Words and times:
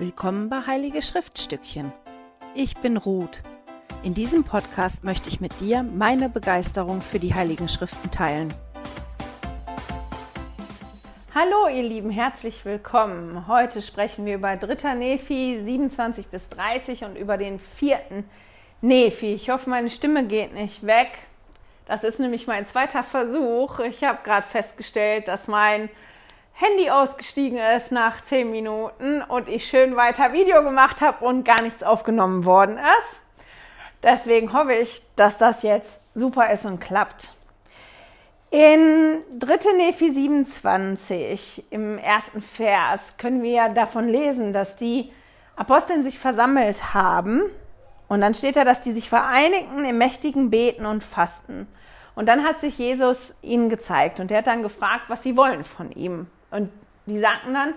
Willkommen 0.00 0.48
bei 0.48 0.60
Heilige 0.64 1.02
Schriftstückchen. 1.02 1.92
Ich 2.54 2.76
bin 2.76 2.96
Ruth. 2.96 3.42
In 4.04 4.14
diesem 4.14 4.44
Podcast 4.44 5.02
möchte 5.02 5.28
ich 5.28 5.40
mit 5.40 5.58
dir 5.58 5.82
meine 5.82 6.28
Begeisterung 6.28 7.00
für 7.00 7.18
die 7.18 7.34
Heiligen 7.34 7.68
Schriften 7.68 8.08
teilen. 8.12 8.54
Hallo 11.34 11.66
ihr 11.66 11.82
Lieben, 11.82 12.10
herzlich 12.10 12.64
willkommen. 12.64 13.48
Heute 13.48 13.82
sprechen 13.82 14.24
wir 14.24 14.36
über 14.36 14.56
3. 14.56 14.94
Nephi 14.94 15.58
27 15.64 16.28
bis 16.28 16.48
30 16.50 17.02
und 17.02 17.16
über 17.16 17.36
den 17.36 17.58
vierten 17.58 18.22
Nephi. 18.80 19.34
Ich 19.34 19.50
hoffe, 19.50 19.68
meine 19.68 19.90
Stimme 19.90 20.24
geht 20.28 20.54
nicht 20.54 20.86
weg. 20.86 21.10
Das 21.86 22.04
ist 22.04 22.20
nämlich 22.20 22.46
mein 22.46 22.66
zweiter 22.66 23.02
Versuch. 23.02 23.80
Ich 23.80 24.04
habe 24.04 24.20
gerade 24.22 24.46
festgestellt, 24.46 25.26
dass 25.26 25.48
mein 25.48 25.90
Handy 26.60 26.90
ausgestiegen 26.90 27.56
ist 27.76 27.92
nach 27.92 28.20
zehn 28.24 28.50
Minuten 28.50 29.22
und 29.22 29.48
ich 29.48 29.68
schön 29.68 29.94
weiter 29.94 30.32
Video 30.32 30.64
gemacht 30.64 31.00
habe 31.00 31.24
und 31.24 31.44
gar 31.44 31.62
nichts 31.62 31.84
aufgenommen 31.84 32.44
worden 32.44 32.78
ist. 32.78 33.20
Deswegen 34.02 34.52
hoffe 34.52 34.74
ich, 34.74 35.00
dass 35.14 35.38
das 35.38 35.62
jetzt 35.62 36.00
super 36.16 36.50
ist 36.50 36.66
und 36.66 36.80
klappt. 36.80 37.32
In 38.50 39.22
3. 39.38 39.76
Nephi 39.76 40.10
27 40.10 41.70
im 41.70 41.96
ersten 41.96 42.42
Vers 42.42 43.16
können 43.18 43.44
wir 43.44 43.68
davon 43.68 44.08
lesen, 44.08 44.52
dass 44.52 44.74
die 44.74 45.12
Aposteln 45.54 46.02
sich 46.02 46.18
versammelt 46.18 46.92
haben 46.92 47.42
und 48.08 48.20
dann 48.20 48.34
steht 48.34 48.56
da, 48.56 48.64
dass 48.64 48.80
die 48.80 48.92
sich 48.92 49.08
vereinigten 49.08 49.84
im 49.84 49.96
mächtigen 49.96 50.50
Beten 50.50 50.86
und 50.86 51.04
Fasten. 51.04 51.68
Und 52.16 52.26
dann 52.26 52.42
hat 52.42 52.58
sich 52.58 52.76
Jesus 52.78 53.32
ihnen 53.42 53.68
gezeigt 53.70 54.18
und 54.18 54.32
er 54.32 54.38
hat 54.38 54.48
dann 54.48 54.64
gefragt, 54.64 55.04
was 55.06 55.22
sie 55.22 55.36
wollen 55.36 55.62
von 55.62 55.92
ihm. 55.92 56.26
Und 56.50 56.70
die 57.06 57.18
sagten 57.18 57.54
dann, 57.54 57.74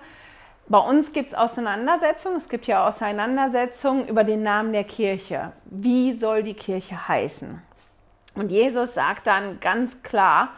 bei 0.67 0.77
uns 0.77 1.11
gibt 1.11 1.30
es 1.30 1.34
Auseinandersetzungen, 1.34 2.38
es 2.38 2.47
gibt 2.47 2.66
ja 2.67 2.88
Auseinandersetzungen 2.88 4.08
über 4.08 4.23
den 4.23 4.44
Namen 4.44 4.72
der 4.72 4.86
Kirche. 4.86 5.52
Wie 5.66 6.13
soll 6.13 6.44
die 6.44 6.53
Kirche 6.53 7.08
heißen? 7.08 7.61
Und 8.36 8.52
Jesus 8.52 8.94
sagt 8.94 9.28
dann 9.28 9.59
ganz 9.59 10.02
klar, 10.03 10.50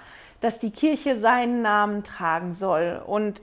dass 0.41 0.59
die 0.59 0.71
Kirche 0.71 1.19
seinen 1.19 1.61
Namen 1.61 2.03
tragen 2.03 2.53
soll 2.53 3.01
und 3.05 3.41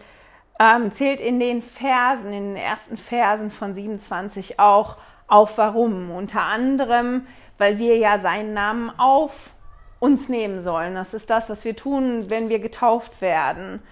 ähm, 0.60 0.92
zählt 0.92 1.20
in 1.20 1.40
den 1.40 1.62
Versen, 1.62 2.32
in 2.32 2.54
den 2.54 2.56
ersten 2.56 2.98
Versen 2.98 3.50
von 3.50 3.74
27 3.74 4.60
auch 4.60 4.96
auf 5.26 5.58
warum. 5.58 6.10
Unter 6.10 6.42
anderem, 6.42 7.26
weil 7.58 7.78
wir 7.78 7.96
ja 7.96 8.18
seinen 8.18 8.52
Namen 8.52 8.92
auf 8.96 9.54
uns 9.98 10.28
nehmen 10.28 10.60
sollen. 10.60 10.94
Das 10.94 11.14
ist 11.14 11.30
das, 11.30 11.50
was 11.50 11.64
wir 11.64 11.74
tun, 11.74 12.30
wenn 12.30 12.48
wir 12.48 12.60
getauft 12.60 13.20
werden 13.20 13.82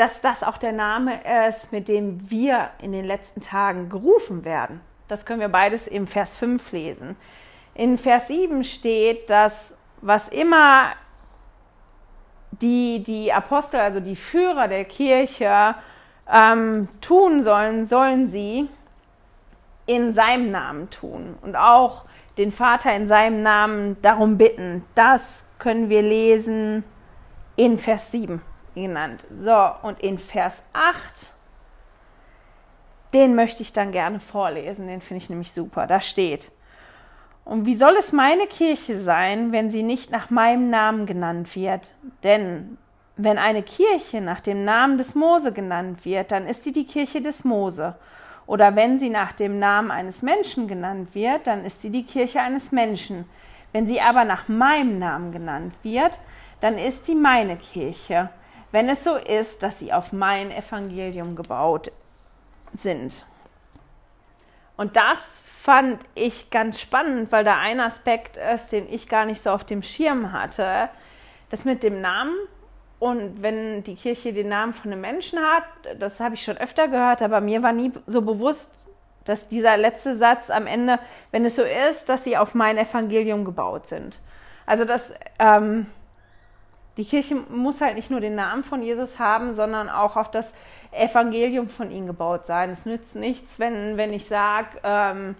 dass 0.00 0.22
das 0.22 0.42
auch 0.42 0.56
der 0.56 0.72
Name 0.72 1.20
ist, 1.46 1.72
mit 1.72 1.86
dem 1.86 2.30
wir 2.30 2.70
in 2.80 2.92
den 2.92 3.04
letzten 3.04 3.42
Tagen 3.42 3.90
gerufen 3.90 4.46
werden. 4.46 4.80
Das 5.08 5.26
können 5.26 5.40
wir 5.40 5.50
beides 5.50 5.86
im 5.86 6.06
Vers 6.06 6.34
5 6.36 6.72
lesen. 6.72 7.16
In 7.74 7.98
Vers 7.98 8.28
7 8.28 8.64
steht, 8.64 9.28
dass 9.28 9.76
was 10.00 10.28
immer 10.30 10.92
die, 12.50 13.04
die 13.04 13.30
Apostel, 13.30 13.78
also 13.78 14.00
die 14.00 14.16
Führer 14.16 14.68
der 14.68 14.86
Kirche, 14.86 15.74
ähm, 16.32 16.88
tun 17.02 17.42
sollen, 17.42 17.84
sollen 17.84 18.28
sie 18.28 18.70
in 19.84 20.14
seinem 20.14 20.50
Namen 20.50 20.88
tun 20.88 21.36
und 21.42 21.56
auch 21.56 22.06
den 22.38 22.52
Vater 22.52 22.94
in 22.94 23.06
seinem 23.06 23.42
Namen 23.42 24.00
darum 24.00 24.38
bitten. 24.38 24.82
Das 24.94 25.44
können 25.58 25.90
wir 25.90 26.00
lesen 26.00 26.84
in 27.56 27.78
Vers 27.78 28.10
7 28.12 28.40
genannt. 28.82 29.26
So, 29.42 29.70
und 29.82 30.00
in 30.00 30.18
Vers 30.18 30.62
8, 30.72 31.30
den 33.12 33.34
möchte 33.34 33.62
ich 33.62 33.72
dann 33.72 33.92
gerne 33.92 34.20
vorlesen, 34.20 34.86
den 34.86 35.00
finde 35.00 35.22
ich 35.22 35.30
nämlich 35.30 35.52
super. 35.52 35.86
Da 35.86 36.00
steht, 36.00 36.50
und 37.44 37.66
wie 37.66 37.74
soll 37.74 37.96
es 37.98 38.12
meine 38.12 38.46
Kirche 38.46 39.00
sein, 39.00 39.50
wenn 39.52 39.70
sie 39.70 39.82
nicht 39.82 40.10
nach 40.10 40.30
meinem 40.30 40.70
Namen 40.70 41.06
genannt 41.06 41.56
wird? 41.56 41.90
Denn 42.22 42.78
wenn 43.16 43.38
eine 43.38 43.62
Kirche 43.62 44.20
nach 44.20 44.40
dem 44.40 44.64
Namen 44.64 44.98
des 44.98 45.14
Mose 45.14 45.52
genannt 45.52 46.04
wird, 46.04 46.30
dann 46.30 46.46
ist 46.46 46.64
sie 46.64 46.72
die 46.72 46.86
Kirche 46.86 47.20
des 47.20 47.44
Mose. 47.44 47.96
Oder 48.46 48.76
wenn 48.76 48.98
sie 48.98 49.10
nach 49.10 49.32
dem 49.32 49.58
Namen 49.58 49.90
eines 49.90 50.22
Menschen 50.22 50.68
genannt 50.68 51.14
wird, 51.14 51.46
dann 51.46 51.64
ist 51.64 51.82
sie 51.82 51.90
die 51.90 52.04
Kirche 52.04 52.40
eines 52.40 52.72
Menschen. 52.72 53.24
Wenn 53.72 53.86
sie 53.86 54.00
aber 54.00 54.24
nach 54.24 54.48
meinem 54.48 54.98
Namen 54.98 55.32
genannt 55.32 55.74
wird, 55.82 56.18
dann 56.60 56.76
ist 56.76 57.06
sie 57.06 57.14
meine 57.14 57.56
Kirche 57.56 58.30
wenn 58.72 58.88
es 58.88 59.04
so 59.04 59.16
ist, 59.16 59.62
dass 59.62 59.78
sie 59.78 59.92
auf 59.92 60.12
mein 60.12 60.50
Evangelium 60.50 61.36
gebaut 61.36 61.90
sind. 62.76 63.26
Und 64.76 64.96
das 64.96 65.18
fand 65.58 66.00
ich 66.14 66.50
ganz 66.50 66.80
spannend, 66.80 67.30
weil 67.32 67.44
da 67.44 67.58
ein 67.58 67.80
Aspekt 67.80 68.36
ist, 68.36 68.70
den 68.70 68.90
ich 68.90 69.08
gar 69.08 69.26
nicht 69.26 69.42
so 69.42 69.50
auf 69.50 69.64
dem 69.64 69.82
Schirm 69.82 70.32
hatte. 70.32 70.88
Das 71.50 71.64
mit 71.64 71.82
dem 71.82 72.00
Namen 72.00 72.34
und 73.00 73.42
wenn 73.42 73.82
die 73.82 73.96
Kirche 73.96 74.32
den 74.32 74.48
Namen 74.48 74.74
von 74.74 74.92
einem 74.92 75.00
Menschen 75.00 75.38
hat, 75.38 75.64
das 75.98 76.20
habe 76.20 76.34
ich 76.34 76.44
schon 76.44 76.58
öfter 76.58 76.86
gehört, 76.86 77.22
aber 77.22 77.40
mir 77.40 77.62
war 77.62 77.72
nie 77.72 77.92
so 78.06 78.22
bewusst, 78.22 78.70
dass 79.24 79.48
dieser 79.48 79.76
letzte 79.76 80.16
Satz 80.16 80.50
am 80.50 80.66
Ende, 80.66 80.98
wenn 81.30 81.44
es 81.44 81.56
so 81.56 81.62
ist, 81.62 82.08
dass 82.08 82.24
sie 82.24 82.36
auf 82.36 82.54
mein 82.54 82.78
Evangelium 82.78 83.44
gebaut 83.44 83.86
sind. 83.86 84.18
Also 84.66 84.84
das 84.84 85.12
ähm, 85.38 85.86
die 87.00 87.06
Kirche 87.06 87.34
muss 87.34 87.80
halt 87.80 87.94
nicht 87.94 88.10
nur 88.10 88.20
den 88.20 88.34
Namen 88.34 88.62
von 88.62 88.82
Jesus 88.82 89.18
haben, 89.18 89.54
sondern 89.54 89.88
auch 89.88 90.16
auf 90.16 90.30
das 90.30 90.52
Evangelium 90.92 91.70
von 91.70 91.90
ihm 91.90 92.06
gebaut 92.06 92.44
sein. 92.44 92.68
Es 92.68 92.84
nützt 92.84 93.16
nichts, 93.16 93.58
wenn, 93.58 93.96
wenn 93.96 94.12
ich 94.12 94.26
sage, 94.26 94.78
ähm, 94.84 95.34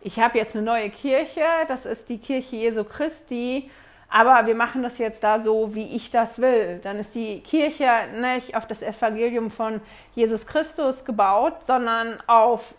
ich 0.00 0.18
habe 0.18 0.38
jetzt 0.38 0.56
eine 0.56 0.64
neue 0.64 0.88
Kirche, 0.88 1.44
das 1.68 1.84
ist 1.84 2.08
die 2.08 2.16
Kirche 2.16 2.56
Jesu 2.56 2.84
Christi, 2.84 3.70
aber 4.08 4.46
wir 4.46 4.54
machen 4.54 4.82
das 4.82 4.96
jetzt 4.96 5.22
da 5.22 5.40
so, 5.40 5.74
wie 5.74 5.94
ich 5.94 6.10
das 6.10 6.38
will. 6.38 6.80
Dann 6.82 6.98
ist 6.98 7.14
die 7.14 7.40
Kirche 7.40 7.86
nicht 8.18 8.56
auf 8.56 8.66
das 8.66 8.82
Evangelium 8.82 9.50
von 9.50 9.82
Jesus 10.14 10.46
Christus 10.46 11.04
gebaut, 11.04 11.64
sondern 11.64 12.16
auf, 12.26 12.74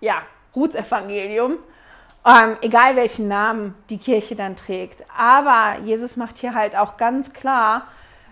ja, 0.00 0.22
Ruths 0.56 0.74
Evangelium. 0.74 1.58
Ähm, 2.26 2.56
egal 2.62 2.96
welchen 2.96 3.28
Namen 3.28 3.74
die 3.90 3.98
Kirche 3.98 4.34
dann 4.34 4.56
trägt. 4.56 5.04
Aber 5.16 5.78
Jesus 5.84 6.16
macht 6.16 6.38
hier 6.38 6.54
halt 6.54 6.74
auch 6.74 6.96
ganz 6.96 7.32
klar, 7.32 7.86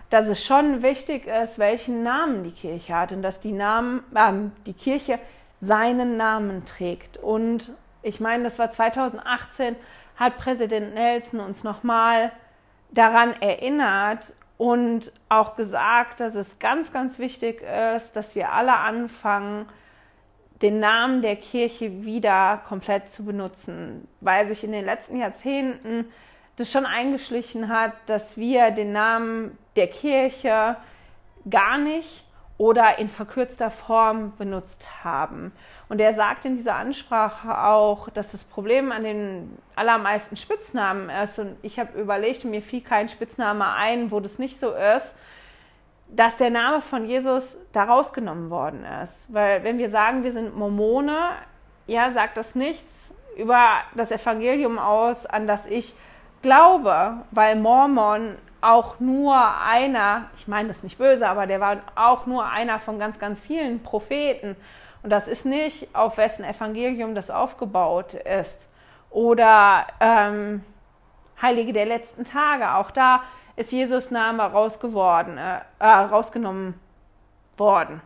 dass 0.09 0.27
es 0.27 0.43
schon 0.43 0.81
wichtig 0.81 1.27
ist, 1.27 1.59
welchen 1.59 2.03
Namen 2.03 2.43
die 2.43 2.51
Kirche 2.51 2.95
hat 2.95 3.11
und 3.11 3.21
dass 3.21 3.39
die, 3.39 3.51
Namen, 3.51 4.03
ähm, 4.15 4.51
die 4.65 4.73
Kirche 4.73 5.19
seinen 5.61 6.17
Namen 6.17 6.65
trägt. 6.65 7.17
Und 7.17 7.71
ich 8.01 8.19
meine, 8.19 8.43
das 8.43 8.59
war 8.59 8.71
2018, 8.71 9.75
hat 10.15 10.37
Präsident 10.37 10.93
Nelson 10.93 11.39
uns 11.39 11.63
nochmal 11.63 12.31
daran 12.91 13.33
erinnert 13.41 14.33
und 14.57 15.11
auch 15.29 15.55
gesagt, 15.55 16.19
dass 16.19 16.35
es 16.35 16.59
ganz, 16.59 16.93
ganz 16.93 17.17
wichtig 17.17 17.63
ist, 17.95 18.15
dass 18.15 18.35
wir 18.35 18.51
alle 18.51 18.75
anfangen, 18.75 19.67
den 20.63 20.79
Namen 20.79 21.21
der 21.21 21.35
Kirche 21.35 22.05
wieder 22.05 22.61
komplett 22.67 23.11
zu 23.11 23.25
benutzen, 23.25 24.07
weil 24.21 24.47
sich 24.47 24.63
in 24.63 24.71
den 24.71 24.85
letzten 24.85 25.17
Jahrzehnten 25.17 26.05
das 26.55 26.71
schon 26.71 26.85
eingeschlichen 26.85 27.67
hat, 27.67 27.91
dass 28.05 28.37
wir 28.37 28.71
den 28.71 28.93
Namen 28.93 29.57
der 29.75 29.87
Kirche 29.87 30.77
gar 31.49 31.77
nicht 31.77 32.23
oder 32.57 32.97
in 32.97 33.09
verkürzter 33.09 33.71
Form 33.71 34.33
benutzt 34.37 35.03
haben. 35.03 35.51
Und 35.89 35.99
er 35.99 36.13
sagt 36.13 36.45
in 36.45 36.55
dieser 36.55 36.75
Ansprache 36.75 37.65
auch, 37.65 38.09
dass 38.09 38.31
das 38.31 38.45
Problem 38.45 38.93
an 38.93 39.03
den 39.03 39.57
allermeisten 39.75 40.37
Spitznamen 40.37 41.09
ist. 41.09 41.39
Und 41.39 41.57
ich 41.61 41.77
habe 41.77 41.99
überlegt, 41.99 42.45
mir 42.45 42.61
fiel 42.61 42.81
kein 42.81 43.09
Spitzname 43.09 43.73
ein, 43.73 44.11
wo 44.11 44.21
das 44.21 44.39
nicht 44.39 44.59
so 44.59 44.71
ist 44.71 45.15
dass 46.15 46.37
der 46.37 46.49
Name 46.49 46.81
von 46.81 47.05
Jesus 47.05 47.57
da 47.71 47.85
rausgenommen 47.85 48.49
worden 48.49 48.85
ist. 49.03 49.33
Weil 49.33 49.63
wenn 49.63 49.77
wir 49.77 49.89
sagen, 49.89 50.23
wir 50.23 50.31
sind 50.31 50.55
Mormone, 50.55 51.17
ja, 51.87 52.11
sagt 52.11 52.37
das 52.37 52.55
nichts 52.55 53.13
über 53.35 53.81
das 53.95 54.11
Evangelium 54.11 54.77
aus, 54.77 55.25
an 55.25 55.47
das 55.47 55.65
ich 55.65 55.95
glaube, 56.41 57.17
weil 57.31 57.55
Mormon 57.55 58.35
auch 58.61 58.99
nur 58.99 59.35
einer, 59.35 60.29
ich 60.37 60.47
meine 60.47 60.69
das 60.69 60.83
nicht 60.83 60.97
böse, 60.97 61.27
aber 61.27 61.47
der 61.47 61.59
war 61.59 61.77
auch 61.95 62.25
nur 62.25 62.45
einer 62.45 62.79
von 62.79 62.99
ganz, 62.99 63.19
ganz 63.19 63.39
vielen 63.39 63.81
Propheten. 63.81 64.55
Und 65.01 65.09
das 65.09 65.27
ist 65.27 65.45
nicht, 65.45 65.93
auf 65.93 66.17
wessen 66.17 66.45
Evangelium 66.45 67.15
das 67.15 67.29
aufgebaut 67.29 68.13
ist. 68.13 68.69
Oder 69.09 69.87
ähm, 69.99 70.63
Heilige 71.41 71.73
der 71.73 71.85
letzten 71.85 72.23
Tage. 72.23 72.75
Auch 72.75 72.91
da 72.91 73.23
ist 73.55 73.71
Jesus 73.71 74.11
Name 74.11 74.43
rausgeworden, 74.43 75.37
äh, 75.37 75.59
äh, 75.79 75.85
rausgenommen 75.85 76.79
worden. 77.57 78.01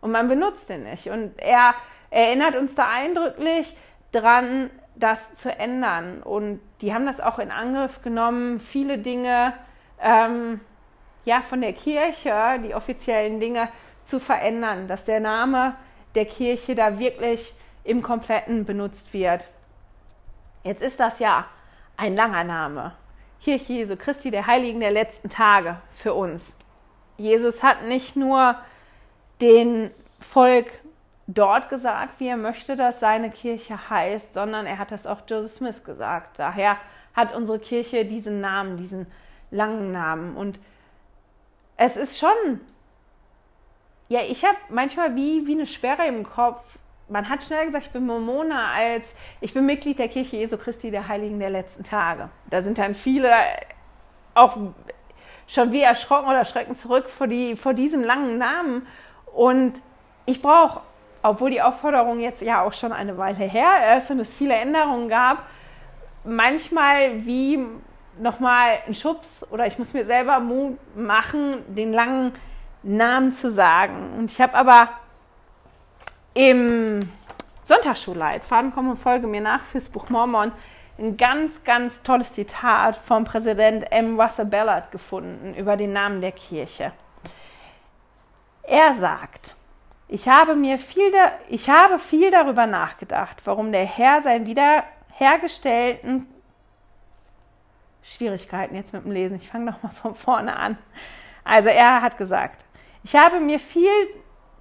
Und 0.00 0.12
man 0.12 0.28
benutzt 0.28 0.70
ihn 0.70 0.84
nicht. 0.84 1.08
Und 1.08 1.38
er 1.38 1.74
erinnert 2.10 2.56
uns 2.56 2.74
da 2.74 2.88
eindrücklich 2.88 3.76
dran, 4.12 4.70
das 4.94 5.34
zu 5.34 5.50
ändern. 5.50 6.22
Und 6.22 6.60
die 6.80 6.94
haben 6.94 7.06
das 7.06 7.20
auch 7.20 7.38
in 7.38 7.50
Angriff 7.50 8.02
genommen, 8.02 8.60
viele 8.60 8.98
Dinge 8.98 9.54
ähm, 10.00 10.60
ja, 11.24 11.40
von 11.40 11.60
der 11.60 11.72
Kirche, 11.72 12.60
die 12.62 12.74
offiziellen 12.74 13.40
Dinge, 13.40 13.68
zu 14.04 14.20
verändern, 14.20 14.86
dass 14.86 15.04
der 15.06 15.20
Name 15.20 15.74
der 16.14 16.26
Kirche 16.26 16.74
da 16.74 16.98
wirklich 16.98 17.54
im 17.82 18.02
Kompletten 18.02 18.64
benutzt 18.64 19.12
wird. 19.12 19.44
Jetzt 20.62 20.82
ist 20.82 21.00
das 21.00 21.18
ja 21.18 21.46
ein 21.96 22.14
langer 22.14 22.44
Name. 22.44 22.92
Kirche 23.44 23.74
Jesu 23.74 23.96
Christi, 23.96 24.30
der 24.30 24.46
Heiligen 24.46 24.80
der 24.80 24.90
letzten 24.90 25.28
Tage 25.28 25.76
für 25.96 26.14
uns. 26.14 26.56
Jesus 27.18 27.62
hat 27.62 27.84
nicht 27.84 28.16
nur 28.16 28.56
den 29.42 29.90
Volk 30.18 30.66
dort 31.26 31.68
gesagt, 31.68 32.20
wie 32.20 32.28
er 32.28 32.38
möchte, 32.38 32.74
dass 32.74 33.00
seine 33.00 33.30
Kirche 33.30 33.90
heißt, 33.90 34.32
sondern 34.32 34.64
er 34.64 34.78
hat 34.78 34.92
das 34.92 35.06
auch 35.06 35.20
Joseph 35.28 35.52
Smith 35.52 35.84
gesagt. 35.84 36.38
Daher 36.38 36.78
hat 37.14 37.34
unsere 37.34 37.58
Kirche 37.58 38.06
diesen 38.06 38.40
Namen, 38.40 38.78
diesen 38.78 39.06
langen 39.50 39.92
Namen. 39.92 40.36
Und 40.36 40.58
es 41.76 41.98
ist 41.98 42.18
schon, 42.18 42.60
ja, 44.08 44.20
ich 44.22 44.42
habe 44.42 44.56
manchmal 44.70 45.16
wie, 45.16 45.46
wie 45.46 45.52
eine 45.52 45.66
Sperre 45.66 46.06
im 46.06 46.24
Kopf. 46.24 46.78
Man 47.08 47.28
hat 47.28 47.44
schnell 47.44 47.66
gesagt, 47.66 47.86
ich 47.86 47.92
bin 47.92 48.06
Mormone 48.06 48.58
als 48.58 49.14
ich 49.40 49.52
bin 49.52 49.66
Mitglied 49.66 49.98
der 49.98 50.08
Kirche 50.08 50.36
Jesu 50.36 50.56
Christi 50.56 50.90
der 50.90 51.06
Heiligen 51.06 51.38
der 51.38 51.50
letzten 51.50 51.84
Tage. 51.84 52.30
Da 52.48 52.62
sind 52.62 52.78
dann 52.78 52.94
viele 52.94 53.30
auch 54.34 54.56
schon 55.46 55.72
wie 55.72 55.82
erschrocken 55.82 56.28
oder 56.28 56.44
schrecken 56.44 56.76
zurück 56.76 57.10
vor, 57.10 57.26
die, 57.26 57.56
vor 57.56 57.74
diesem 57.74 58.02
langen 58.02 58.38
Namen. 58.38 58.86
Und 59.34 59.74
ich 60.24 60.40
brauche, 60.40 60.80
obwohl 61.22 61.50
die 61.50 61.60
Aufforderung 61.60 62.20
jetzt 62.20 62.40
ja 62.40 62.62
auch 62.62 62.72
schon 62.72 62.92
eine 62.92 63.18
Weile 63.18 63.44
her 63.44 63.96
ist 63.98 64.10
und 64.10 64.20
es 64.20 64.32
viele 64.32 64.54
Änderungen 64.54 65.08
gab, 65.08 65.46
manchmal 66.24 67.26
wie 67.26 67.66
nochmal 68.18 68.78
einen 68.86 68.94
Schubs 68.94 69.46
oder 69.50 69.66
ich 69.66 69.78
muss 69.78 69.92
mir 69.92 70.06
selber 70.06 70.40
Mut 70.40 70.78
machen, 70.96 71.62
den 71.74 71.92
langen 71.92 72.32
Namen 72.82 73.32
zu 73.32 73.50
sagen. 73.50 74.14
Und 74.18 74.30
ich 74.30 74.40
habe 74.40 74.54
aber 74.54 74.88
im 76.34 77.00
Sonntagsschulleitfaden, 77.64 78.72
komm 78.74 78.90
und 78.90 78.96
folge 78.96 79.26
mir 79.26 79.40
nach 79.40 79.62
fürs 79.62 79.88
Buch 79.88 80.10
Mormon, 80.10 80.52
ein 80.98 81.16
ganz, 81.16 81.64
ganz 81.64 82.02
tolles 82.02 82.34
Zitat 82.34 82.96
vom 82.96 83.24
Präsident 83.24 83.90
M. 83.90 84.20
Russell 84.20 84.46
Ballard 84.46 84.92
gefunden 84.92 85.54
über 85.54 85.76
den 85.76 85.92
Namen 85.92 86.20
der 86.20 86.32
Kirche. 86.32 86.92
Er 88.62 88.94
sagt, 88.94 89.56
ich 90.08 90.28
habe 90.28 90.54
mir 90.54 90.78
viel, 90.78 91.12
ich 91.48 91.68
habe 91.68 91.98
viel 91.98 92.30
darüber 92.30 92.66
nachgedacht, 92.66 93.42
warum 93.44 93.72
der 93.72 93.84
Herr 93.84 94.22
seinen 94.22 94.46
wiederhergestellten 94.46 96.26
Schwierigkeiten 98.02 98.76
jetzt 98.76 98.92
mit 98.92 99.04
dem 99.04 99.12
Lesen. 99.12 99.36
Ich 99.36 99.48
fange 99.48 99.64
nochmal 99.64 99.92
von 99.92 100.14
vorne 100.14 100.56
an. 100.56 100.78
Also 101.42 101.70
er 101.70 102.02
hat 102.02 102.18
gesagt, 102.18 102.64
ich 103.02 103.16
habe 103.16 103.40
mir 103.40 103.58
viel, 103.58 103.90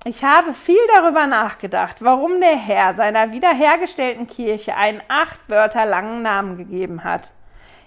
ich 0.05 0.23
habe 0.23 0.53
viel 0.53 0.75
darüber 0.95 1.27
nachgedacht, 1.27 2.03
warum 2.03 2.41
der 2.41 2.57
Herr 2.57 2.93
seiner 2.93 3.31
wiederhergestellten 3.31 4.27
Kirche 4.27 4.75
einen 4.75 5.01
acht 5.07 5.39
Wörter 5.47 5.85
langen 5.85 6.21
Namen 6.21 6.57
gegeben 6.57 7.03
hat. 7.03 7.31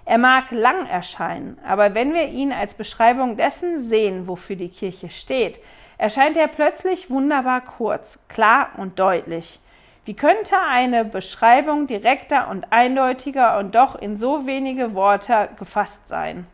Er 0.06 0.18
mag 0.18 0.50
lang 0.50 0.86
erscheinen, 0.86 1.58
aber 1.66 1.94
wenn 1.94 2.14
wir 2.14 2.28
ihn 2.28 2.52
als 2.52 2.74
Beschreibung 2.74 3.36
dessen 3.36 3.82
sehen, 3.82 4.28
wofür 4.28 4.56
die 4.56 4.68
Kirche 4.68 5.10
steht, 5.10 5.58
erscheint 5.98 6.36
er 6.36 6.48
plötzlich 6.48 7.10
wunderbar 7.10 7.60
kurz, 7.60 8.18
klar 8.28 8.70
und 8.76 8.98
deutlich. 8.98 9.60
Wie 10.04 10.14
könnte 10.14 10.56
eine 10.60 11.04
Beschreibung 11.04 11.88
direkter 11.88 12.48
und 12.48 12.72
eindeutiger 12.72 13.58
und 13.58 13.74
doch 13.74 13.96
in 13.96 14.16
so 14.16 14.46
wenige 14.46 14.94
Worte 14.94 15.48
gefasst 15.58 16.06
sein? 16.08 16.46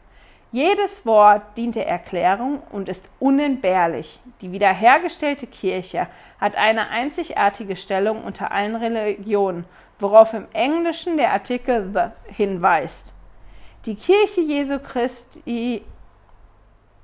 Jedes 0.53 1.07
Wort 1.07 1.57
dient 1.57 1.77
der 1.77 1.89
Erklärung 1.89 2.63
und 2.71 2.89
ist 2.89 3.09
unentbehrlich. 3.19 4.21
Die 4.41 4.53
wiederhergestellte 4.53 5.47
Kirche 5.47 6.07
hat 6.39 6.57
eine 6.57 6.91
einzigartige 6.91 7.75
Stellung 7.75 8.23
unter 8.23 8.53
allen 8.53 8.77
Religionen, 8.77 9.65
worauf 9.99 10.35
im 10.35 10.47
Englischen 10.53 11.17
der 11.17 11.33
Artikel 11.33 11.91
the 11.95 12.33
hinweist. 12.35 13.15
Die 13.87 13.95
Kirche 13.95 14.43
Jesu 14.43 14.79
Christi, 14.79 15.83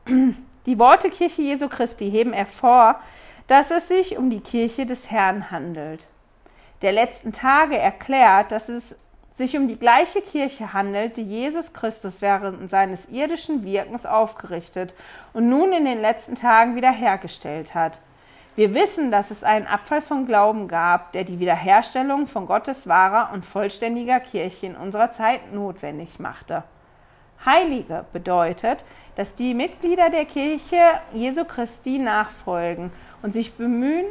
die 0.06 0.78
Worte 0.78 1.08
Kirche 1.08 1.42
Jesu 1.42 1.68
Christi 1.68 2.10
heben 2.10 2.34
hervor, 2.34 3.00
dass 3.46 3.70
es 3.70 3.88
sich 3.88 4.18
um 4.18 4.28
die 4.28 4.40
Kirche 4.40 4.84
des 4.84 5.10
Herrn 5.10 5.50
handelt 5.50 6.06
der 6.82 6.92
letzten 6.92 7.32
Tage 7.32 7.78
erklärt, 7.78 8.52
dass 8.52 8.68
es 8.68 8.96
sich 9.38 9.56
um 9.56 9.69
die 9.69 9.79
gleiche 9.79 10.20
Kirche 10.20 10.73
handelt, 10.73 11.17
die 11.17 11.23
Jesus 11.23 11.73
Christus 11.73 12.20
während 12.20 12.69
seines 12.69 13.08
irdischen 13.08 13.64
Wirkens 13.64 14.05
aufgerichtet 14.05 14.94
und 15.32 15.49
nun 15.49 15.73
in 15.73 15.85
den 15.85 16.00
letzten 16.00 16.35
Tagen 16.35 16.75
wiederhergestellt 16.75 17.73
hat. 17.73 18.00
Wir 18.56 18.75
wissen, 18.75 19.12
dass 19.12 19.31
es 19.31 19.44
einen 19.44 19.69
Abfall 19.69 20.02
von 20.02 20.26
Glauben 20.26 20.67
gab, 20.67 21.12
der 21.12 21.23
die 21.23 21.38
Wiederherstellung 21.38 22.26
von 22.26 22.46
Gottes 22.46 22.88
wahrer 22.88 23.32
und 23.32 23.46
vollständiger 23.46 24.19
Kirche 24.19 24.67
in 24.67 24.75
unserer 24.75 25.12
Zeit 25.12 25.52
notwendig 25.52 26.19
machte. 26.19 26.64
Heilige 27.46 28.06
bedeutet, 28.12 28.84
dass 29.14 29.37
die 29.37 29.55
Mitglieder 29.55 30.11
der 30.11 30.25
Kirche 30.25 30.81
Jesu 31.14 31.44
Christi 31.44 32.00
nachfolgen 32.00 32.91
und 33.23 33.32
sich 33.32 33.55
bemühen, 33.55 34.06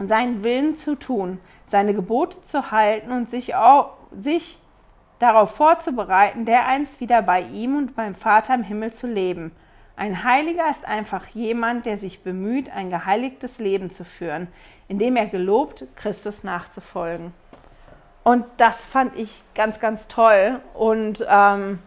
seinen 0.00 0.42
Willen 0.42 0.74
zu 0.74 0.96
tun, 0.96 1.38
seine 1.66 1.94
Gebote 1.94 2.42
zu 2.42 2.72
halten 2.72 3.12
und 3.12 3.30
sich, 3.30 3.54
auch, 3.54 3.92
sich 4.18 4.58
darauf 5.18 5.54
vorzubereiten, 5.54 6.44
dereinst 6.44 7.00
wieder 7.00 7.22
bei 7.22 7.40
ihm 7.40 7.76
und 7.76 7.96
beim 7.96 8.14
Vater 8.14 8.54
im 8.54 8.62
Himmel 8.62 8.92
zu 8.92 9.06
leben. 9.06 9.52
Ein 9.96 10.24
Heiliger 10.24 10.68
ist 10.70 10.84
einfach 10.84 11.26
jemand, 11.28 11.86
der 11.86 11.98
sich 11.98 12.22
bemüht, 12.22 12.68
ein 12.70 12.90
geheiligtes 12.90 13.58
Leben 13.58 13.90
zu 13.90 14.04
führen, 14.04 14.48
indem 14.88 15.16
er 15.16 15.26
gelobt, 15.26 15.84
Christus 15.94 16.42
nachzufolgen. 16.42 17.32
Und 18.24 18.44
das 18.56 18.84
fand 18.84 19.16
ich 19.16 19.42
ganz, 19.54 19.78
ganz 19.78 20.08
toll. 20.08 20.60
Und 20.72 21.24
ähm, 21.28 21.78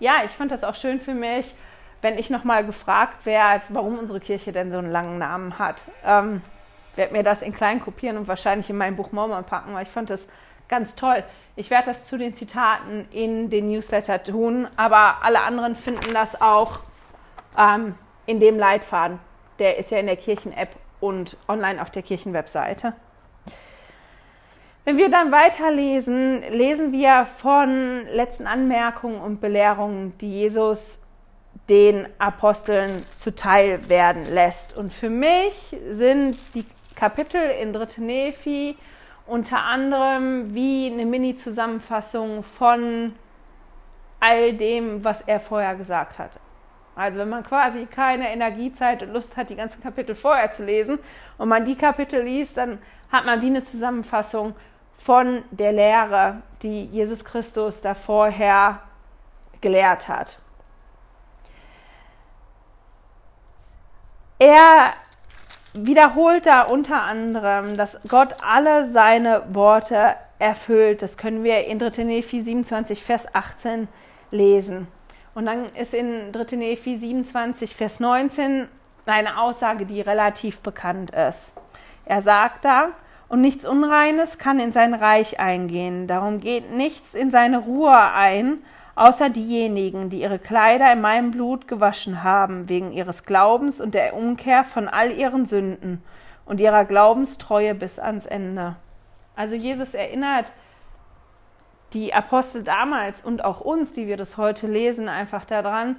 ja, 0.00 0.22
ich 0.24 0.30
fand 0.30 0.50
das 0.50 0.64
auch 0.64 0.76
schön 0.76 1.00
für 1.00 1.12
mich, 1.12 1.54
wenn 2.00 2.16
ich 2.18 2.30
nochmal 2.30 2.64
gefragt 2.64 3.26
werde, 3.26 3.64
warum 3.68 3.98
unsere 3.98 4.20
Kirche 4.20 4.52
denn 4.52 4.70
so 4.70 4.78
einen 4.78 4.90
langen 4.90 5.18
Namen 5.18 5.58
hat. 5.58 5.82
Ähm, 6.06 6.40
werde 6.96 7.12
mir 7.12 7.22
das 7.22 7.42
in 7.42 7.52
klein 7.52 7.80
kopieren 7.80 8.16
und 8.16 8.28
wahrscheinlich 8.28 8.70
in 8.70 8.76
mein 8.76 8.96
Buch 8.96 9.12
Mormon 9.12 9.44
packen, 9.44 9.74
weil 9.74 9.82
ich 9.82 9.90
fand 9.90 10.10
das 10.10 10.28
ganz 10.68 10.94
toll. 10.94 11.24
Ich 11.56 11.70
werde 11.70 11.86
das 11.86 12.06
zu 12.06 12.18
den 12.18 12.34
Zitaten 12.34 13.06
in 13.12 13.50
den 13.50 13.68
Newsletter 13.68 14.22
tun, 14.22 14.66
aber 14.76 15.18
alle 15.22 15.40
anderen 15.40 15.76
finden 15.76 16.12
das 16.12 16.40
auch 16.40 16.80
ähm, 17.58 17.94
in 18.26 18.40
dem 18.40 18.58
Leitfaden. 18.58 19.18
Der 19.58 19.78
ist 19.78 19.90
ja 19.90 19.98
in 19.98 20.06
der 20.06 20.16
Kirchen-App 20.16 20.70
und 21.00 21.36
online 21.46 21.80
auf 21.80 21.90
der 21.90 22.02
Kirchenwebseite. 22.02 22.94
Wenn 24.84 24.98
wir 24.98 25.10
dann 25.10 25.32
weiterlesen, 25.32 26.42
lesen 26.50 26.92
wir 26.92 27.26
von 27.38 28.06
letzten 28.08 28.46
Anmerkungen 28.46 29.20
und 29.20 29.40
Belehrungen, 29.40 30.16
die 30.18 30.40
Jesus 30.40 30.98
den 31.70 32.06
Aposteln 32.18 33.02
zuteil 33.16 33.88
werden 33.88 34.26
lässt. 34.34 34.76
Und 34.76 34.92
für 34.92 35.08
mich 35.08 35.74
sind 35.88 36.36
die 36.54 36.66
Kapitel 36.94 37.40
in 37.40 37.72
Dritte 37.72 38.02
Nephi 38.02 38.76
unter 39.26 39.62
anderem 39.62 40.54
wie 40.54 40.90
eine 40.92 41.06
Mini-Zusammenfassung 41.06 42.42
von 42.42 43.14
all 44.20 44.52
dem, 44.54 45.04
was 45.04 45.22
er 45.22 45.40
vorher 45.40 45.74
gesagt 45.74 46.18
hat. 46.18 46.38
Also 46.96 47.20
wenn 47.20 47.28
man 47.28 47.42
quasi 47.42 47.86
keine 47.86 48.30
Energie, 48.32 48.72
Zeit 48.72 49.02
und 49.02 49.12
Lust 49.12 49.36
hat, 49.36 49.50
die 49.50 49.56
ganzen 49.56 49.82
Kapitel 49.82 50.14
vorher 50.14 50.52
zu 50.52 50.64
lesen 50.64 50.98
und 51.38 51.48
man 51.48 51.64
die 51.64 51.74
Kapitel 51.74 52.22
liest, 52.22 52.56
dann 52.56 52.78
hat 53.10 53.24
man 53.24 53.42
wie 53.42 53.46
eine 53.46 53.64
Zusammenfassung 53.64 54.54
von 54.94 55.42
der 55.50 55.72
Lehre, 55.72 56.42
die 56.62 56.84
Jesus 56.84 57.24
Christus 57.24 57.80
da 57.80 57.94
vorher 57.94 58.80
gelehrt 59.60 60.08
hat. 60.08 60.38
Er 64.38 64.94
wiederholt 65.76 66.46
da 66.46 66.62
unter 66.62 67.02
anderem, 67.02 67.76
dass 67.76 68.00
Gott 68.08 68.36
alle 68.42 68.86
seine 68.86 69.42
Worte 69.52 70.14
erfüllt. 70.38 71.02
Das 71.02 71.16
können 71.16 71.44
wir 71.44 71.64
in 71.66 71.78
3. 71.78 72.04
Nephi 72.04 72.40
27, 72.40 73.02
Vers 73.02 73.26
18 73.34 73.88
lesen. 74.30 74.86
Und 75.34 75.46
dann 75.46 75.66
ist 75.66 75.94
in 75.94 76.32
3. 76.32 76.56
Nephi 76.56 76.96
27, 76.96 77.74
Vers 77.74 78.00
19 78.00 78.68
eine 79.06 79.38
Aussage, 79.38 79.84
die 79.84 80.00
relativ 80.00 80.60
bekannt 80.60 81.10
ist. 81.10 81.52
Er 82.04 82.22
sagt 82.22 82.64
da, 82.64 82.90
und 83.28 83.40
nichts 83.40 83.64
Unreines 83.64 84.38
kann 84.38 84.60
in 84.60 84.72
sein 84.72 84.94
Reich 84.94 85.40
eingehen. 85.40 86.06
Darum 86.06 86.40
geht 86.40 86.70
nichts 86.70 87.14
in 87.14 87.30
seine 87.30 87.58
Ruhe 87.58 87.98
ein, 87.98 88.58
außer 88.96 89.30
diejenigen, 89.30 90.10
die 90.10 90.20
ihre 90.20 90.38
Kleider 90.38 90.92
in 90.92 91.00
meinem 91.00 91.30
Blut 91.30 91.68
gewaschen 91.68 92.22
haben, 92.22 92.68
wegen 92.68 92.92
ihres 92.92 93.24
Glaubens 93.24 93.80
und 93.80 93.94
der 93.94 94.14
Umkehr 94.14 94.64
von 94.64 94.88
all 94.88 95.12
ihren 95.12 95.46
Sünden 95.46 96.02
und 96.46 96.60
ihrer 96.60 96.84
Glaubenstreue 96.84 97.74
bis 97.74 97.98
ans 97.98 98.26
Ende. 98.26 98.76
Also 99.36 99.56
Jesus 99.56 99.94
erinnert 99.94 100.52
die 101.92 102.12
Apostel 102.12 102.62
damals 102.62 103.24
und 103.24 103.44
auch 103.44 103.60
uns, 103.60 103.92
die 103.92 104.06
wir 104.06 104.16
das 104.16 104.36
heute 104.36 104.66
lesen, 104.66 105.08
einfach 105.08 105.44
daran, 105.44 105.96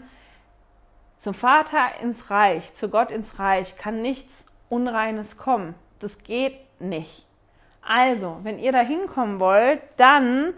zum 1.18 1.34
Vater 1.34 1.80
ins 2.02 2.30
Reich, 2.30 2.74
zu 2.74 2.90
Gott 2.90 3.10
ins 3.10 3.40
Reich 3.40 3.78
kann 3.78 4.02
nichts 4.02 4.46
Unreines 4.70 5.38
kommen. 5.38 5.74
Das 6.00 6.24
geht 6.24 6.58
nicht. 6.80 7.26
Also, 7.82 8.40
wenn 8.44 8.60
ihr 8.60 8.72
da 8.72 8.80
hinkommen 8.80 9.40
wollt, 9.40 9.82
dann 9.96 10.54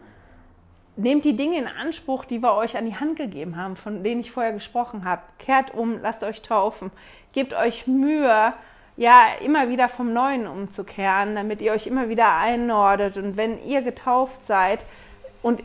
nehmt 0.98 1.26
die 1.26 1.38
Dinge 1.38 1.60
in 1.60 1.68
Anspruch, 1.68 2.26
die 2.26 2.42
wir 2.42 2.56
euch 2.56 2.76
an 2.76 2.86
die 2.86 2.96
Hand 2.96 3.18
gegeben 3.18 3.56
haben, 3.56 3.76
von 3.76 4.04
denen 4.04 4.22
ich 4.22 4.32
vorher 4.32 4.52
gesprochen 4.52 5.06
habe. 5.06 5.22
Kehrt 5.40 5.74
um, 5.74 6.02
lasst 6.02 6.24
euch 6.24 6.42
taufen, 6.42 6.92
gebt 7.34 7.54
euch 7.54 7.88
Mühe, 7.88 8.54
ja, 8.98 9.28
immer 9.42 9.70
wieder 9.70 9.90
vom 9.90 10.12
Neuen 10.12 10.48
umzukehren, 10.48 11.36
damit 11.36 11.62
ihr 11.62 11.72
euch 11.72 11.86
immer 11.86 12.10
wieder 12.10 12.36
einnordet. 12.36 13.16
Und 13.18 13.38
wenn 13.38 13.64
ihr 13.64 13.84
getauft 13.84 14.46
seid 14.46 14.84
und 15.44 15.62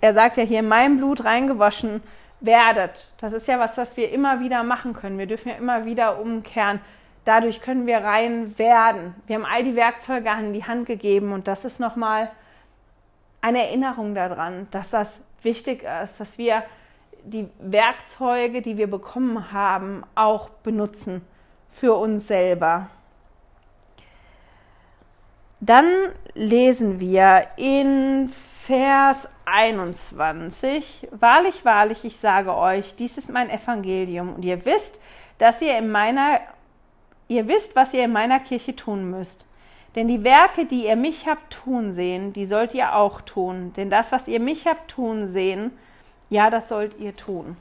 er 0.00 0.14
sagt 0.14 0.36
ja 0.36 0.44
hier, 0.44 0.60
in 0.60 0.68
mein 0.68 0.98
Blut 0.98 1.24
reingewaschen 1.24 2.00
werdet, 2.40 3.08
das 3.18 3.32
ist 3.32 3.48
ja 3.48 3.58
was, 3.58 3.76
was 3.76 3.96
wir 3.96 4.12
immer 4.12 4.38
wieder 4.38 4.62
machen 4.62 4.92
können. 4.92 5.18
Wir 5.18 5.26
dürfen 5.26 5.48
ja 5.48 5.56
immer 5.56 5.84
wieder 5.84 6.20
umkehren. 6.20 6.80
Dadurch 7.24 7.60
können 7.60 7.88
wir 7.88 7.98
rein 7.98 8.56
werden. 8.56 9.16
Wir 9.26 9.34
haben 9.34 9.44
all 9.44 9.64
die 9.64 9.74
Werkzeuge 9.74 10.30
an 10.30 10.52
die 10.52 10.64
Hand 10.64 10.86
gegeben 10.86 11.32
und 11.32 11.48
das 11.48 11.64
ist 11.64 11.80
nochmal 11.80 12.30
eine 13.46 13.64
Erinnerung 13.64 14.16
daran, 14.16 14.66
dass 14.72 14.90
das 14.90 15.20
wichtig 15.42 15.84
ist, 16.02 16.18
dass 16.18 16.36
wir 16.36 16.64
die 17.22 17.48
Werkzeuge, 17.60 18.60
die 18.60 18.76
wir 18.76 18.90
bekommen 18.90 19.52
haben, 19.52 20.02
auch 20.16 20.48
benutzen 20.48 21.24
für 21.70 21.94
uns 21.94 22.26
selber. 22.26 22.90
Dann 25.60 25.86
lesen 26.34 26.98
wir 26.98 27.46
in 27.56 28.32
Vers 28.64 29.28
21, 29.44 31.06
Wahrlich, 31.12 31.64
wahrlich, 31.64 32.04
ich 32.04 32.16
sage 32.16 32.52
euch, 32.52 32.96
dies 32.96 33.16
ist 33.16 33.30
mein 33.30 33.48
Evangelium 33.48 34.34
und 34.34 34.44
ihr 34.44 34.64
wisst, 34.64 35.00
dass 35.38 35.62
ihr 35.62 35.78
in 35.78 35.88
meiner, 35.88 36.40
ihr 37.28 37.46
wisst, 37.46 37.76
was 37.76 37.94
ihr 37.94 38.06
in 38.06 38.12
meiner 38.12 38.40
Kirche 38.40 38.74
tun 38.74 39.08
müsst. 39.08 39.46
Denn 39.96 40.08
die 40.08 40.22
Werke, 40.22 40.66
die 40.66 40.86
ihr 40.86 40.96
mich 40.96 41.26
habt 41.26 41.54
tun 41.64 41.92
sehen, 41.92 42.34
die 42.34 42.44
sollt 42.44 42.74
ihr 42.74 42.94
auch 42.94 43.22
tun. 43.22 43.72
Denn 43.76 43.88
das, 43.88 44.12
was 44.12 44.28
ihr 44.28 44.40
mich 44.40 44.66
habt 44.66 44.90
tun 44.90 45.26
sehen, 45.26 45.72
ja, 46.28 46.50
das 46.50 46.68
sollt 46.68 46.98
ihr 47.00 47.16
tun. 47.16 47.56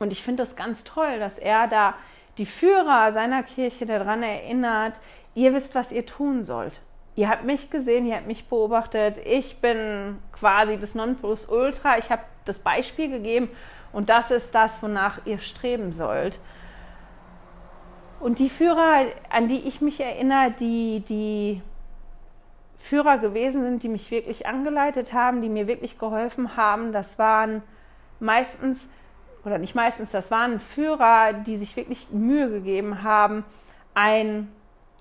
Und 0.00 0.10
ich 0.10 0.22
finde 0.22 0.42
das 0.42 0.56
ganz 0.56 0.82
toll, 0.82 1.20
dass 1.20 1.38
er 1.38 1.68
da 1.68 1.94
die 2.38 2.46
Führer 2.46 3.12
seiner 3.12 3.44
Kirche 3.44 3.86
daran 3.86 4.24
erinnert, 4.24 4.94
ihr 5.36 5.54
wisst, 5.54 5.76
was 5.76 5.92
ihr 5.92 6.04
tun 6.04 6.44
sollt. 6.44 6.80
Ihr 7.16 7.28
habt 7.28 7.44
mich 7.44 7.70
gesehen, 7.70 8.06
ihr 8.06 8.16
habt 8.16 8.26
mich 8.26 8.46
beobachtet. 8.48 9.18
Ich 9.24 9.60
bin 9.60 10.18
quasi 10.32 10.76
das 10.78 10.96
Nonplusultra. 10.96 11.98
Ich 11.98 12.10
habe 12.10 12.22
das 12.44 12.58
Beispiel 12.58 13.08
gegeben 13.08 13.48
und 13.92 14.08
das 14.08 14.32
ist 14.32 14.52
das, 14.52 14.82
wonach 14.82 15.24
ihr 15.24 15.38
streben 15.38 15.92
sollt. 15.92 16.40
Und 18.24 18.38
die 18.38 18.48
Führer, 18.48 19.04
an 19.28 19.48
die 19.48 19.68
ich 19.68 19.82
mich 19.82 20.00
erinnere, 20.00 20.50
die, 20.58 21.00
die 21.06 21.60
Führer 22.78 23.18
gewesen 23.18 23.62
sind, 23.62 23.82
die 23.82 23.90
mich 23.90 24.10
wirklich 24.10 24.46
angeleitet 24.46 25.12
haben, 25.12 25.42
die 25.42 25.50
mir 25.50 25.66
wirklich 25.66 25.98
geholfen 25.98 26.56
haben, 26.56 26.94
das 26.94 27.18
waren 27.18 27.60
meistens, 28.20 28.88
oder 29.44 29.58
nicht 29.58 29.74
meistens, 29.74 30.10
das 30.10 30.30
waren 30.30 30.58
Führer, 30.58 31.34
die 31.34 31.58
sich 31.58 31.76
wirklich 31.76 32.08
Mühe 32.12 32.48
gegeben 32.48 33.02
haben, 33.02 33.44
ein, 33.92 34.48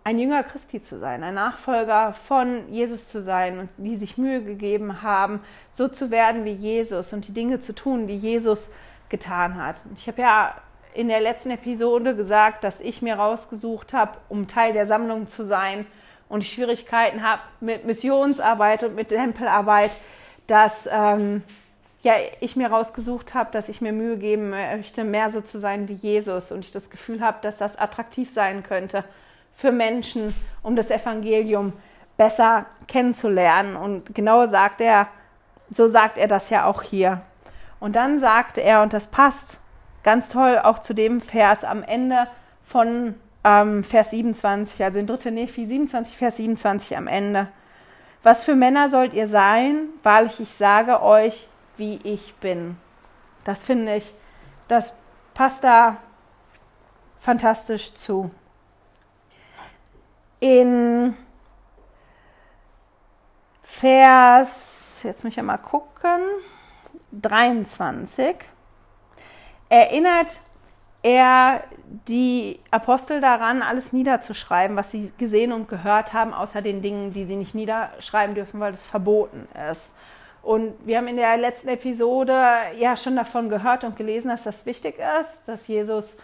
ein 0.04 0.20
Jünger 0.20 0.44
Christi 0.44 0.82
zu 0.82 1.00
sein, 1.00 1.24
ein 1.24 1.36
Nachfolger 1.36 2.12
von 2.28 2.68
Jesus 2.74 3.08
zu 3.08 3.22
sein 3.22 3.58
und 3.58 3.70
die 3.78 3.96
sich 3.96 4.18
Mühe 4.18 4.44
gegeben 4.44 5.02
haben, 5.02 5.40
so 5.72 5.88
zu 5.88 6.12
werden 6.12 6.44
wie 6.44 6.52
Jesus 6.52 7.14
und 7.14 7.26
die 7.26 7.34
Dinge 7.34 7.62
zu 7.62 7.74
tun, 7.74 8.06
die 8.06 8.18
Jesus 8.18 8.70
getan 9.08 9.56
hat. 9.56 9.78
Ich 9.96 10.10
habe 10.10 10.22
ja 10.22 10.56
in 10.94 11.08
der 11.08 11.20
letzten 11.20 11.52
Episode 11.52 12.16
gesagt, 12.16 12.64
dass 12.64 12.80
ich 12.80 13.02
mir 13.02 13.16
rausgesucht 13.16 13.94
habe, 13.94 14.18
um 14.30 14.48
Teil 14.48 14.74
der 14.74 14.88
Sammlung 14.88 15.28
zu 15.28 15.44
sein 15.44 15.86
und 16.30 16.44
Schwierigkeiten 16.44 17.24
habe 17.24 17.42
mit 17.60 17.86
Missionsarbeit 17.86 18.84
und 18.84 18.96
mit 18.96 19.10
Tempelarbeit, 19.10 19.92
dass 20.48 20.88
ähm, 20.92 21.44
ja, 22.02 22.14
ich 22.42 22.56
mir 22.56 22.70
rausgesucht 22.70 23.34
habe, 23.34 23.52
dass 23.52 23.70
ich 23.70 23.82
mir 23.82 23.94
Mühe 23.94 24.18
geben 24.18 24.50
möchte, 24.50 25.04
mehr 25.04 25.30
so 25.30 25.42
zu 25.42 25.58
sein 25.58 25.88
wie 25.88 25.94
Jesus 25.94 26.52
und 26.52 26.66
ich 26.66 26.72
das 26.72 26.90
Gefühl 26.90 27.22
habe, 27.22 27.38
dass 27.42 27.58
das 27.58 27.78
attraktiv 27.78 28.30
sein 28.30 28.64
könnte 28.64 29.04
für 29.54 29.72
Menschen, 29.72 30.36
um 30.62 30.76
das 30.76 30.92
Evangelium 30.92 31.74
besser 32.18 32.66
kennenzulernen. 32.88 33.76
Und 33.76 34.14
genau 34.14 34.48
sagt 34.48 34.82
er, 34.82 35.08
so 35.72 35.88
sagt 35.88 36.18
er 36.18 36.28
das 36.28 36.50
ja 36.50 36.66
auch 36.66 36.82
hier. 36.82 37.22
Und 37.80 37.96
dann 37.96 38.20
sagt 38.20 38.58
er, 38.58 38.82
und 38.82 38.94
das 38.94 39.08
passt 39.08 39.60
Ganz 40.04 40.30
toll 40.30 40.60
auch 40.60 40.80
zu 40.80 40.94
dem 40.94 41.22
Vers 41.22 41.64
am 41.64 41.82
Ende 41.82 42.28
von 42.66 43.16
ähm, 43.44 43.84
Vers 43.84 44.12
27, 44.12 44.84
also 44.84 45.00
in 45.00 45.08
3. 45.08 45.32
Nephi 45.32 45.66
27, 45.66 46.18
Vers 46.18 46.38
27 46.38 46.98
am 46.98 47.08
Ende. 47.08 47.48
Was 48.22 48.44
für 48.44 48.56
Männer 48.56 48.90
sollt 48.90 49.14
ihr 49.14 49.28
sein? 49.28 49.90
Wahrlich, 50.02 50.40
ich 50.40 50.52
sage 50.52 51.02
euch, 51.02 51.48
wie 51.78 52.00
ich 52.04 52.36
bin. 52.36 52.78
Das 53.44 53.64
finde 53.64 53.96
ich, 53.98 54.14
das 54.68 54.96
passt 55.34 55.64
da 55.64 55.98
fantastisch 57.20 57.94
zu. 57.96 58.32
In 60.40 61.16
Vers, 63.62 65.02
jetzt 65.04 65.24
muss 65.24 65.32
ich 65.32 65.38
ja 65.38 65.44
mal 65.44 65.58
gucken, 65.58 66.22
23 67.12 68.38
erinnert 69.74 70.40
er 71.02 71.64
die 72.08 72.60
Apostel 72.70 73.22
daran, 73.22 73.64
alles 73.64 73.92
niederzuschreiben, 73.92 74.78
was 74.78 74.92
sie 74.92 75.12
gesehen 75.18 75.52
und 75.52 75.68
gehört 75.68 76.14
haben, 76.14 76.32
außer 76.32 76.62
den 76.62 76.84
Dingen, 76.84 77.12
die 77.12 77.26
sie 77.26 77.36
nicht 77.36 77.56
niederschreiben 77.56 78.36
dürfen, 78.36 78.60
weil 78.60 78.74
es 78.74 78.86
verboten 78.86 79.48
ist. 79.72 79.92
Und 80.44 80.76
wir 80.86 81.00
haben 81.00 81.08
in 81.08 81.16
der 81.16 81.38
letzten 81.38 81.70
Episode 81.70 82.36
ja 82.78 82.96
schon 82.96 83.16
davon 83.16 83.50
gehört 83.50 83.84
und 83.84 83.96
gelesen, 83.96 84.30
dass 84.30 84.44
das 84.44 84.64
wichtig 84.68 85.00
ist, 85.22 85.42
dass 85.48 85.68
Jesus 85.68 86.18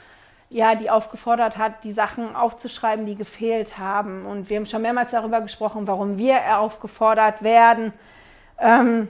ja 0.51 0.75
die 0.75 0.91
aufgefordert 0.91 1.57
hat, 1.57 1.83
die 1.83 1.93
Sachen 1.93 2.35
aufzuschreiben, 2.35 3.07
die 3.07 3.15
gefehlt 3.15 3.79
haben. 3.79 4.27
Und 4.27 4.49
wir 4.49 4.57
haben 4.57 4.67
schon 4.67 4.83
mehrmals 4.83 5.09
darüber 5.09 5.41
gesprochen, 5.41 5.87
warum 5.87 6.19
wir 6.19 6.59
aufgefordert 6.59 7.41
werden, 7.41 7.93
ähm, 8.59 9.09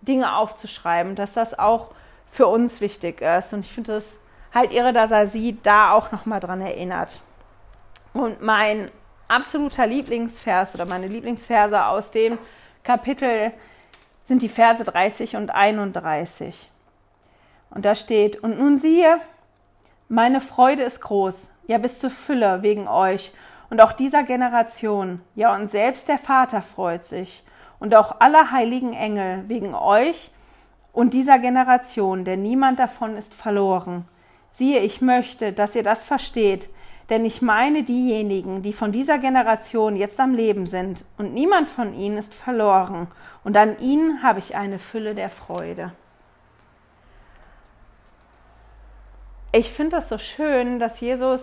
Dinge 0.00 0.34
aufzuschreiben, 0.34 1.14
dass 1.14 1.34
das 1.34 1.58
auch 1.58 1.90
für 2.30 2.46
uns 2.46 2.80
wichtig 2.80 3.20
ist. 3.20 3.52
Und 3.52 3.60
ich 3.60 3.72
finde 3.72 3.96
es 3.96 4.18
halt 4.52 4.72
irre, 4.72 4.92
dass 4.92 5.10
er 5.10 5.26
sie 5.26 5.58
da 5.62 5.92
auch 5.92 6.12
nochmal 6.12 6.40
dran 6.40 6.60
erinnert. 6.60 7.20
Und 8.12 8.42
mein 8.42 8.90
absoluter 9.28 9.86
Lieblingsvers 9.86 10.74
oder 10.74 10.86
meine 10.86 11.06
Lieblingsverse 11.06 11.84
aus 11.84 12.10
dem 12.10 12.38
Kapitel 12.82 13.52
sind 14.24 14.42
die 14.42 14.48
Verse 14.48 14.82
30 14.82 15.36
und 15.36 15.50
31. 15.50 16.70
Und 17.70 17.84
da 17.84 17.94
steht, 17.94 18.42
und 18.42 18.58
nun 18.58 18.78
siehe, 18.78 19.20
meine 20.08 20.40
Freude 20.40 20.82
ist 20.82 21.00
groß, 21.00 21.48
ja 21.66 21.78
bis 21.78 21.98
zur 21.98 22.10
Fülle 22.10 22.62
wegen 22.62 22.88
euch 22.88 23.32
und 23.70 23.82
auch 23.82 23.92
dieser 23.92 24.22
Generation, 24.22 25.20
ja 25.34 25.54
und 25.54 25.70
selbst 25.70 26.08
der 26.08 26.18
Vater 26.18 26.62
freut 26.62 27.04
sich 27.04 27.42
und 27.80 27.94
auch 27.94 28.16
alle 28.20 28.50
heiligen 28.52 28.94
Engel 28.94 29.44
wegen 29.48 29.74
euch 29.74 30.30
und 30.96 31.12
dieser 31.12 31.38
Generation, 31.38 32.24
denn 32.24 32.42
niemand 32.42 32.78
davon 32.78 33.18
ist 33.18 33.34
verloren. 33.34 34.08
Siehe, 34.50 34.80
ich 34.80 35.02
möchte, 35.02 35.52
dass 35.52 35.74
ihr 35.74 35.82
das 35.82 36.02
versteht, 36.02 36.70
denn 37.10 37.26
ich 37.26 37.42
meine 37.42 37.82
diejenigen, 37.82 38.62
die 38.62 38.72
von 38.72 38.92
dieser 38.92 39.18
Generation 39.18 39.96
jetzt 39.96 40.18
am 40.18 40.32
Leben 40.32 40.66
sind, 40.66 41.04
und 41.18 41.34
niemand 41.34 41.68
von 41.68 41.92
ihnen 41.92 42.16
ist 42.16 42.32
verloren, 42.32 43.08
und 43.44 43.58
an 43.58 43.78
ihnen 43.78 44.22
habe 44.22 44.38
ich 44.38 44.56
eine 44.56 44.78
Fülle 44.78 45.14
der 45.14 45.28
Freude. 45.28 45.92
Ich 49.52 49.70
finde 49.70 49.96
das 49.96 50.08
so 50.08 50.16
schön, 50.16 50.78
dass 50.78 50.98
Jesus 51.00 51.42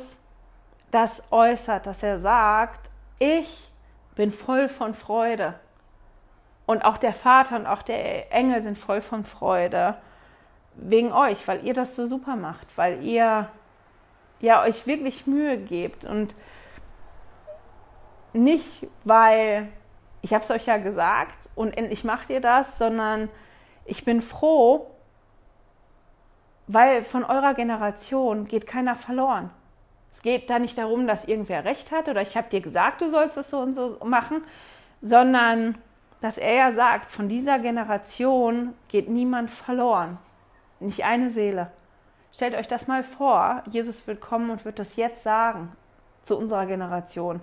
das 0.90 1.22
äußert, 1.30 1.86
dass 1.86 2.02
er 2.02 2.18
sagt, 2.18 2.90
ich 3.20 3.70
bin 4.16 4.32
voll 4.32 4.68
von 4.68 4.96
Freude. 4.96 5.54
Und 6.66 6.86
auch 6.86 6.98
der 6.98 7.14
Vater 7.14 7.58
und 7.58 7.66
auch 7.66 7.82
der 7.82 8.32
Engel 8.32 8.62
sind 8.62 8.78
voll 8.78 9.02
von 9.02 9.24
Freude 9.24 9.96
wegen 10.76 11.12
euch, 11.12 11.48
weil 11.48 11.66
ihr 11.66 11.74
das 11.74 11.96
so 11.96 12.08
super 12.08 12.36
macht, 12.36 12.68
weil 12.78 13.04
ihr 13.04 13.50
ja 14.40 14.64
euch 14.64 14.88
wirklich 14.88 15.28
Mühe 15.28 15.58
gebt 15.58 16.06
und 16.06 16.34
nicht, 18.34 18.88
weil 19.04 19.70
ich 20.22 20.34
habe 20.34 20.44
es 20.44 20.50
euch 20.50 20.66
ja 20.66 20.78
gesagt 20.78 21.50
und 21.56 21.78
endlich 21.78 22.04
macht 22.04 22.30
ihr 22.30 22.42
das, 22.42 22.78
sondern 22.78 23.30
ich 23.86 24.06
bin 24.06 24.22
froh, 24.22 24.88
weil 26.68 27.04
von 27.04 27.24
eurer 27.24 27.54
Generation 27.54 28.46
geht 28.46 28.66
keiner 28.66 28.96
verloren. 28.96 29.52
Es 30.14 30.22
geht 30.22 30.50
da 30.50 30.60
nicht 30.60 30.78
darum, 30.78 31.08
dass 31.08 31.26
irgendwer 31.26 31.66
recht 31.66 31.92
hat 31.92 32.08
oder 32.08 32.22
ich 32.22 32.38
habe 32.38 32.50
dir 32.50 32.62
gesagt, 32.62 33.02
du 33.02 33.10
sollst 33.10 33.38
es 33.38 33.50
so 33.50 33.60
und 33.60 33.74
so 33.74 34.00
machen, 34.04 34.44
sondern 35.02 35.78
dass 36.24 36.38
er 36.38 36.54
ja 36.54 36.72
sagt, 36.72 37.12
von 37.12 37.28
dieser 37.28 37.60
Generation 37.60 38.74
geht 38.88 39.10
niemand 39.10 39.52
verloren, 39.52 40.18
nicht 40.80 41.04
eine 41.04 41.32
Seele. 41.32 41.70
Stellt 42.32 42.56
euch 42.56 42.70
das 42.70 42.88
mal 42.88 43.04
vor, 43.04 43.62
Jesus 43.70 44.08
wird 44.08 44.22
kommen 44.22 44.50
und 44.50 44.64
wird 44.64 44.80
das 44.80 44.96
jetzt 44.96 45.24
sagen 45.24 45.74
zu 46.22 46.38
unserer 46.38 46.66
Generation. 46.66 47.42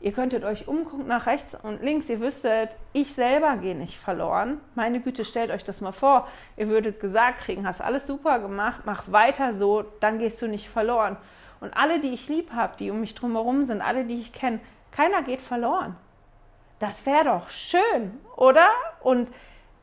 Ihr 0.00 0.12
könntet 0.12 0.44
euch 0.44 0.68
umgucken 0.68 1.08
nach 1.08 1.26
rechts 1.26 1.56
und 1.60 1.82
links, 1.82 2.08
ihr 2.08 2.20
wüsstet, 2.20 2.70
ich 2.92 3.14
selber 3.14 3.56
gehe 3.56 3.74
nicht 3.74 3.98
verloren. 3.98 4.60
Meine 4.76 5.00
Güte, 5.00 5.24
stellt 5.24 5.50
euch 5.50 5.64
das 5.64 5.80
mal 5.80 5.90
vor. 5.90 6.28
Ihr 6.56 6.68
würdet 6.68 7.00
gesagt 7.00 7.40
kriegen, 7.40 7.66
hast 7.66 7.80
alles 7.80 8.06
super 8.06 8.38
gemacht, 8.38 8.82
mach 8.84 9.10
weiter 9.10 9.54
so, 9.54 9.82
dann 9.98 10.20
gehst 10.20 10.40
du 10.40 10.46
nicht 10.46 10.68
verloren. 10.68 11.16
Und 11.58 11.76
alle, 11.76 11.98
die 11.98 12.14
ich 12.14 12.28
lieb 12.28 12.52
habe, 12.52 12.76
die 12.78 12.92
um 12.92 13.00
mich 13.00 13.16
drumherum 13.16 13.64
sind, 13.64 13.82
alle, 13.82 14.04
die 14.04 14.20
ich 14.20 14.32
kenne, 14.32 14.60
keiner 14.92 15.22
geht 15.22 15.40
verloren. 15.40 15.96
Das 16.78 17.04
wäre 17.06 17.24
doch 17.24 17.50
schön, 17.50 18.18
oder? 18.36 18.68
Und 19.00 19.28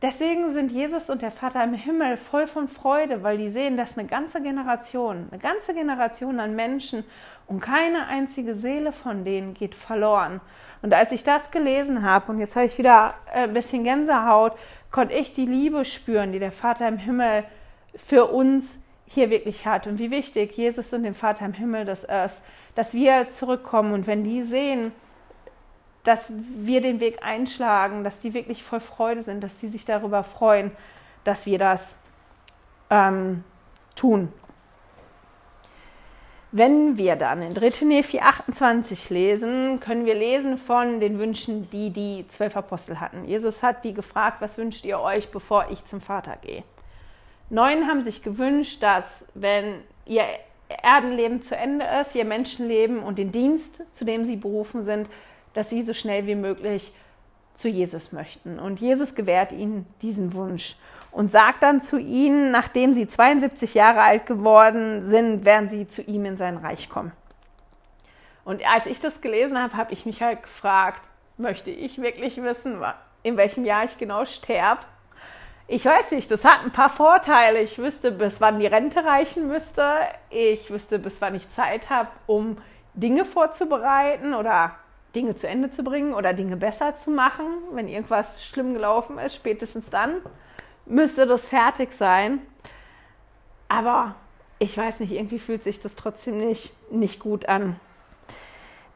deswegen 0.02 0.54
sind 0.54 0.72
Jesus 0.72 1.10
und 1.10 1.22
der 1.22 1.32
Vater 1.32 1.64
im 1.64 1.74
Himmel 1.74 2.16
voll 2.16 2.48
von 2.48 2.68
Freude, 2.70 3.22
weil 3.22 3.38
die 3.38 3.50
sehen, 3.50 3.76
dass 3.76 3.98
eine 3.98 4.08
ganze 4.08 4.42
Generation, 4.42 5.28
eine 5.30 5.42
ganze 5.42 5.74
Generation 5.74 6.40
an 6.40 6.56
Menschen 6.56 7.04
und 7.48 7.60
keine 7.60 8.08
einzige 8.08 8.56
Seele 8.56 8.94
von 8.94 9.26
denen 9.26 9.54
geht 9.54 9.76
verloren. 9.76 10.40
Und 10.82 10.94
als 10.94 11.12
ich 11.12 11.24
das 11.24 11.52
gelesen 11.52 12.04
habe, 12.04 12.32
und 12.32 12.40
jetzt 12.40 12.56
habe 12.56 12.68
ich 12.68 12.78
wieder 12.78 13.16
äh, 13.34 13.44
ein 13.44 13.54
bisschen 13.54 13.84
Gänsehaut, 13.84 14.54
konnte 14.92 15.16
ich 15.16 15.34
die 15.34 15.46
Liebe 15.46 15.84
spüren, 15.84 16.32
die 16.32 16.40
der 16.40 16.52
Vater 16.52 16.88
im 16.88 16.98
Himmel 16.98 17.44
für 17.96 18.26
uns 18.26 18.74
hier 19.06 19.30
wirklich 19.30 19.66
hat 19.66 19.88
und 19.88 20.00
wie 20.00 20.12
wichtig 20.12 20.56
Jesus 20.58 20.94
und 20.94 21.04
dem 21.04 21.16
Vater 21.16 21.46
im 21.46 21.54
Himmel 21.54 21.86
das 21.86 22.04
ist, 22.04 22.42
dass 22.76 22.94
wir 22.94 23.30
zurückkommen 23.30 23.94
und 23.94 24.08
wenn 24.08 24.24
die 24.24 24.44
sehen, 24.44 24.92
dass 26.06 26.32
wir 26.32 26.82
den 26.82 27.00
Weg 27.00 27.24
einschlagen, 27.24 28.04
dass 28.04 28.22
die 28.22 28.34
wirklich 28.34 28.64
voll 28.64 28.80
Freude 28.80 29.24
sind, 29.24 29.44
dass 29.44 29.58
die 29.60 29.68
sich 29.68 29.86
darüber 29.86 30.24
freuen, 30.24 30.72
dass 31.24 31.46
wir 31.46 31.60
das 31.60 31.98
ähm, 32.90 33.44
tun. 33.96 34.32
Wenn 36.52 36.96
wir 36.96 37.18
dann 37.18 37.42
in 37.42 37.54
3. 37.54 37.84
Nephi 37.86 38.22
28 38.22 39.10
lesen, 39.10 39.82
können 39.82 40.06
wir 40.06 40.16
lesen 40.16 40.58
von 40.58 41.02
den 41.02 41.20
Wünschen, 41.20 41.70
die 41.70 41.90
die 41.90 42.26
zwölf 42.30 42.56
Apostel 42.56 43.02
hatten. 43.02 43.26
Jesus 43.26 43.62
hat 43.62 43.84
die 43.84 43.94
gefragt, 43.94 44.38
was 44.40 44.58
wünscht 44.58 44.86
ihr 44.86 45.02
euch, 45.02 45.32
bevor 45.32 45.68
ich 45.70 45.84
zum 45.84 46.00
Vater 46.00 46.38
gehe? 46.42 46.64
Neun 47.50 47.88
haben 47.88 48.04
sich 48.04 48.24
gewünscht, 48.24 48.82
dass 48.82 49.30
wenn 49.34 49.82
ihr 50.06 50.24
Erdenleben 50.70 51.42
zu 51.42 51.58
Ende 51.58 51.86
ist, 52.02 52.16
ihr 52.16 52.26
Menschenleben 52.26 53.00
und 53.00 53.18
den 53.18 53.32
Dienst, 53.32 53.82
zu 53.92 54.06
dem 54.06 54.24
sie 54.26 54.38
berufen 54.38 54.84
sind, 54.84 55.10
dass 55.56 55.70
sie 55.70 55.82
so 55.82 55.94
schnell 55.94 56.28
wie 56.28 56.36
möglich 56.36 56.94
zu 57.56 57.68
Jesus 57.68 58.12
möchten. 58.12 58.60
Und 58.60 58.80
Jesus 58.80 59.16
gewährt 59.16 59.52
ihnen 59.52 59.88
diesen 60.02 60.34
Wunsch 60.34 60.76
und 61.12 61.32
sagt 61.32 61.64
dann 61.64 61.82
zu 61.82 61.98
ihnen, 61.98 62.52
nachdem 62.52 62.94
sie 62.94 63.08
72 63.08 63.74
Jahre 63.74 64.02
alt 64.02 64.26
geworden 64.26 65.06
sind, 65.06 65.46
werden 65.46 65.70
sie 65.70 65.88
zu 65.88 66.02
ihm 66.02 66.26
in 66.26 66.38
sein 66.38 66.58
Reich 66.58 66.90
kommen. 66.90 67.14
Und 68.44 68.62
als 68.68 68.86
ich 68.86 69.00
das 69.00 69.22
gelesen 69.22 69.58
habe, 69.58 69.76
habe 69.76 69.94
ich 69.94 70.06
mich 70.06 70.22
halt 70.22 70.44
gefragt, 70.44 71.02
möchte 71.38 71.72
ich 71.72 72.02
wirklich 72.02 72.42
wissen, 72.44 72.84
in 73.24 73.38
welchem 73.38 73.66
Jahr 73.66 73.86
ich 73.86 73.98
genau 73.98 74.26
sterbe? 74.26 74.82
Ich 75.68 75.84
weiß 75.84 76.12
nicht, 76.12 76.30
das 76.30 76.44
hat 76.44 76.62
ein 76.64 76.72
paar 76.72 76.90
Vorteile. 76.90 77.60
Ich 77.62 77.80
wüsste, 77.80 78.12
bis 78.12 78.40
wann 78.40 78.60
die 78.60 78.68
Rente 78.68 79.04
reichen 79.04 79.48
müsste. 79.48 79.98
Ich 80.30 80.70
wüsste, 80.70 81.00
bis 81.00 81.22
wann 81.22 81.34
ich 81.34 81.50
Zeit 81.50 81.90
habe, 81.90 82.10
um 82.28 82.58
Dinge 82.94 83.26
vorzubereiten 83.26 84.36
oder 84.36 84.76
Dinge 85.16 85.36
zu 85.36 85.48
Ende 85.48 85.72
zu 85.72 85.84
bringen 85.84 86.14
oder 86.14 86.34
Dinge 86.34 86.58
besser 86.58 86.96
zu 86.96 87.10
machen. 87.10 87.46
Wenn 87.72 87.88
irgendwas 87.88 88.44
schlimm 88.44 88.74
gelaufen 88.74 89.18
ist, 89.18 89.36
spätestens 89.36 89.90
dann 89.90 90.18
müsste 90.86 91.26
das 91.26 91.46
fertig 91.46 91.94
sein. 91.94 92.40
Aber 93.68 94.16
ich 94.60 94.78
weiß 94.78 95.00
nicht, 95.00 95.12
irgendwie 95.12 95.40
fühlt 95.40 95.64
sich 95.64 95.80
das 95.80 95.96
trotzdem 95.96 96.38
nicht, 96.38 96.74
nicht 96.92 97.20
gut 97.20 97.48
an. 97.48 97.80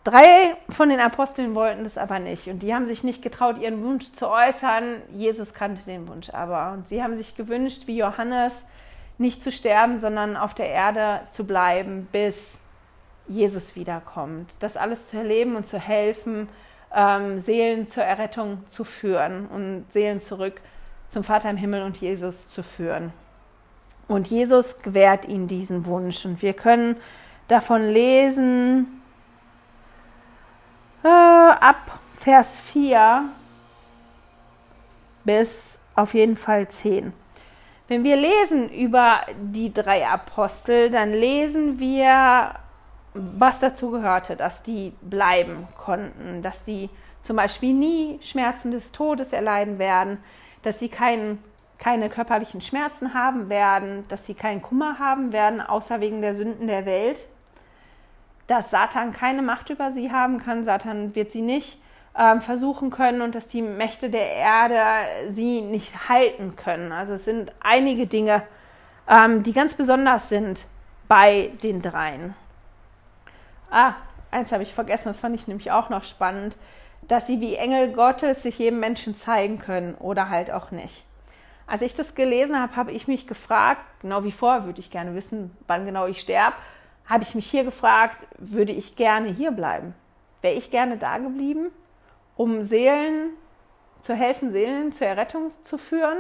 Drei 0.04 0.56
von 0.70 0.90
den 0.90 1.02
Aposteln 1.02 1.56
wollten 1.56 1.84
das 1.84 1.98
aber 1.98 2.20
nicht 2.20 2.48
und 2.48 2.60
die 2.60 2.74
haben 2.74 2.88
sich 2.88 3.04
nicht 3.04 3.22
getraut, 3.22 3.58
ihren 3.58 3.84
Wunsch 3.84 4.14
zu 4.14 4.30
äußern. 4.30 5.02
Jesus 5.12 5.54
kannte 5.54 5.84
den 5.84 6.08
Wunsch 6.08 6.30
aber 6.30 6.72
und 6.72 6.88
sie 6.88 7.04
haben 7.04 7.18
sich 7.18 7.36
gewünscht, 7.36 7.84
wie 7.86 7.98
Johannes, 7.98 8.66
nicht 9.18 9.44
zu 9.44 9.52
sterben, 9.52 10.00
sondern 10.00 10.38
auf 10.38 10.54
der 10.54 10.70
Erde 10.70 11.22
zu 11.32 11.46
bleiben, 11.46 12.08
bis 12.14 12.58
Jesus 13.30 13.76
wiederkommt. 13.76 14.52
Das 14.60 14.76
alles 14.76 15.08
zu 15.08 15.18
erleben 15.18 15.56
und 15.56 15.68
zu 15.68 15.80
helfen, 15.80 16.50
ähm, 16.94 17.40
Seelen 17.40 17.88
zur 17.88 18.04
Errettung 18.04 18.68
zu 18.68 18.84
führen 18.84 19.48
und 19.48 19.86
Seelen 19.94 20.20
zurück 20.20 20.60
zum 21.10 21.24
Vater 21.24 21.50
im 21.50 21.58
Himmel 21.58 21.84
und 21.84 21.98
Jesus 21.98 22.48
zu 22.50 22.64
führen. 22.64 23.14
Und 24.08 24.28
Jesus 24.28 24.82
gewährt 24.82 25.28
ihnen 25.28 25.48
diesen 25.48 25.86
Wunsch. 25.86 26.26
Und 26.26 26.42
wir 26.42 26.54
können 26.54 26.98
davon 27.48 27.88
lesen 27.90 29.02
äh, 31.04 31.08
ab 31.08 32.00
Vers 32.20 32.54
4 32.72 33.26
bis 35.24 35.78
auf 35.96 36.16
jeden 36.16 36.38
Fall 36.38 36.68
10. 36.68 37.14
Wenn 37.88 38.04
wir 38.04 38.16
lesen 38.16 38.70
über 38.70 39.22
die 39.42 39.74
drei 39.74 40.08
Apostel, 40.08 40.90
dann 40.90 41.12
lesen 41.12 41.80
wir 41.80 42.56
was 43.14 43.60
dazu 43.60 43.92
gehörte, 43.92 44.36
dass 44.36 44.64
die 44.64 44.94
bleiben 45.02 45.68
konnten, 45.78 46.42
dass 46.42 46.66
sie 46.66 46.90
zum 47.22 47.36
Beispiel 47.36 47.74
nie 47.74 48.20
Schmerzen 48.24 48.72
des 48.72 48.92
Todes 48.92 49.34
erleiden 49.34 49.80
werden, 49.80 50.20
dass 50.64 50.80
sie 50.80 50.90
kein, 50.90 51.40
keine 51.78 52.10
körperlichen 52.10 52.62
Schmerzen 52.62 53.14
haben 53.14 53.50
werden, 53.50 54.06
dass 54.10 54.26
sie 54.26 54.34
keinen 54.34 54.62
Kummer 54.62 55.00
haben 55.00 55.32
werden, 55.32 55.62
außer 55.62 56.02
wegen 56.02 56.22
der 56.22 56.36
Sünden 56.36 56.68
der 56.68 56.86
Welt, 56.86 57.26
dass 58.48 58.72
Satan 58.72 59.14
keine 59.14 59.42
Macht 59.42 59.70
über 59.70 59.92
sie 59.92 60.12
haben 60.12 60.40
kann, 60.40 60.64
Satan 60.64 61.16
wird 61.16 61.32
sie 61.32 61.42
nicht 61.42 61.80
ähm, 62.18 62.42
versuchen 62.42 62.90
können 62.90 63.22
und 63.22 63.36
dass 63.36 63.48
die 63.48 63.62
Mächte 63.62 64.10
der 64.10 64.32
Erde 64.32 65.32
sie 65.32 65.62
nicht 65.62 66.10
halten 66.10 66.56
können. 66.56 66.92
Also 66.92 67.14
es 67.14 67.26
sind 67.26 67.52
einige 67.60 68.08
Dinge, 68.08 68.44
ähm, 69.08 69.44
die 69.44 69.54
ganz 69.54 69.74
besonders 69.74 70.30
sind 70.30 70.66
bei 71.08 71.52
den 71.64 71.82
dreien. 71.82 72.36
Ah, 73.72 73.94
eins 74.32 74.52
habe 74.52 74.64
ich 74.64 74.74
vergessen, 74.74 75.10
das 75.10 75.20
fand 75.20 75.36
ich 75.36 75.48
nämlich 75.48 75.72
auch 75.72 75.90
noch 75.90 76.04
spannend, 76.04 76.56
dass 77.08 77.28
sie 77.28 77.40
wie 77.40 77.56
Engel 77.56 77.94
Gottes 77.94 78.44
sich 78.44 78.60
jedem 78.60 78.80
Menschen 78.80 79.16
zeigen 79.16 79.60
können 79.60 79.96
oder 79.96 80.30
halt 80.30 80.52
auch 80.52 80.72
nicht. 80.72 81.06
Als 81.68 81.82
ich 81.82 81.94
das 81.94 82.16
gelesen 82.16 82.60
habe, 82.60 82.76
habe 82.76 82.92
ich 82.92 83.08
mich 83.08 83.28
gefragt, 83.28 83.82
genau 84.02 84.24
wie 84.24 84.32
vorher 84.32 84.66
würde 84.66 84.80
ich 84.80 84.90
gerne 84.90 85.14
wissen, 85.14 85.56
wann 85.68 85.86
genau 85.86 86.08
ich 86.08 86.20
sterbe, 86.20 86.56
habe 87.06 87.24
ich 87.24 87.36
mich 87.36 87.50
hier 87.50 87.64
gefragt, 87.64 88.18
würde 88.38 88.72
ich 88.72 88.96
gerne 88.96 89.30
hier 89.30 89.52
bleiben? 89.52 89.94
Wäre 90.42 90.56
ich 90.56 90.72
gerne 90.72 90.98
da 90.98 91.18
geblieben, 91.18 91.72
um 92.36 92.64
Seelen 92.64 93.32
zu 94.02 94.14
helfen, 94.14 94.52
Seelen 94.52 94.92
zur 94.94 95.08
Errettung 95.08 95.52
zu 95.64 95.78
führen 95.78 96.18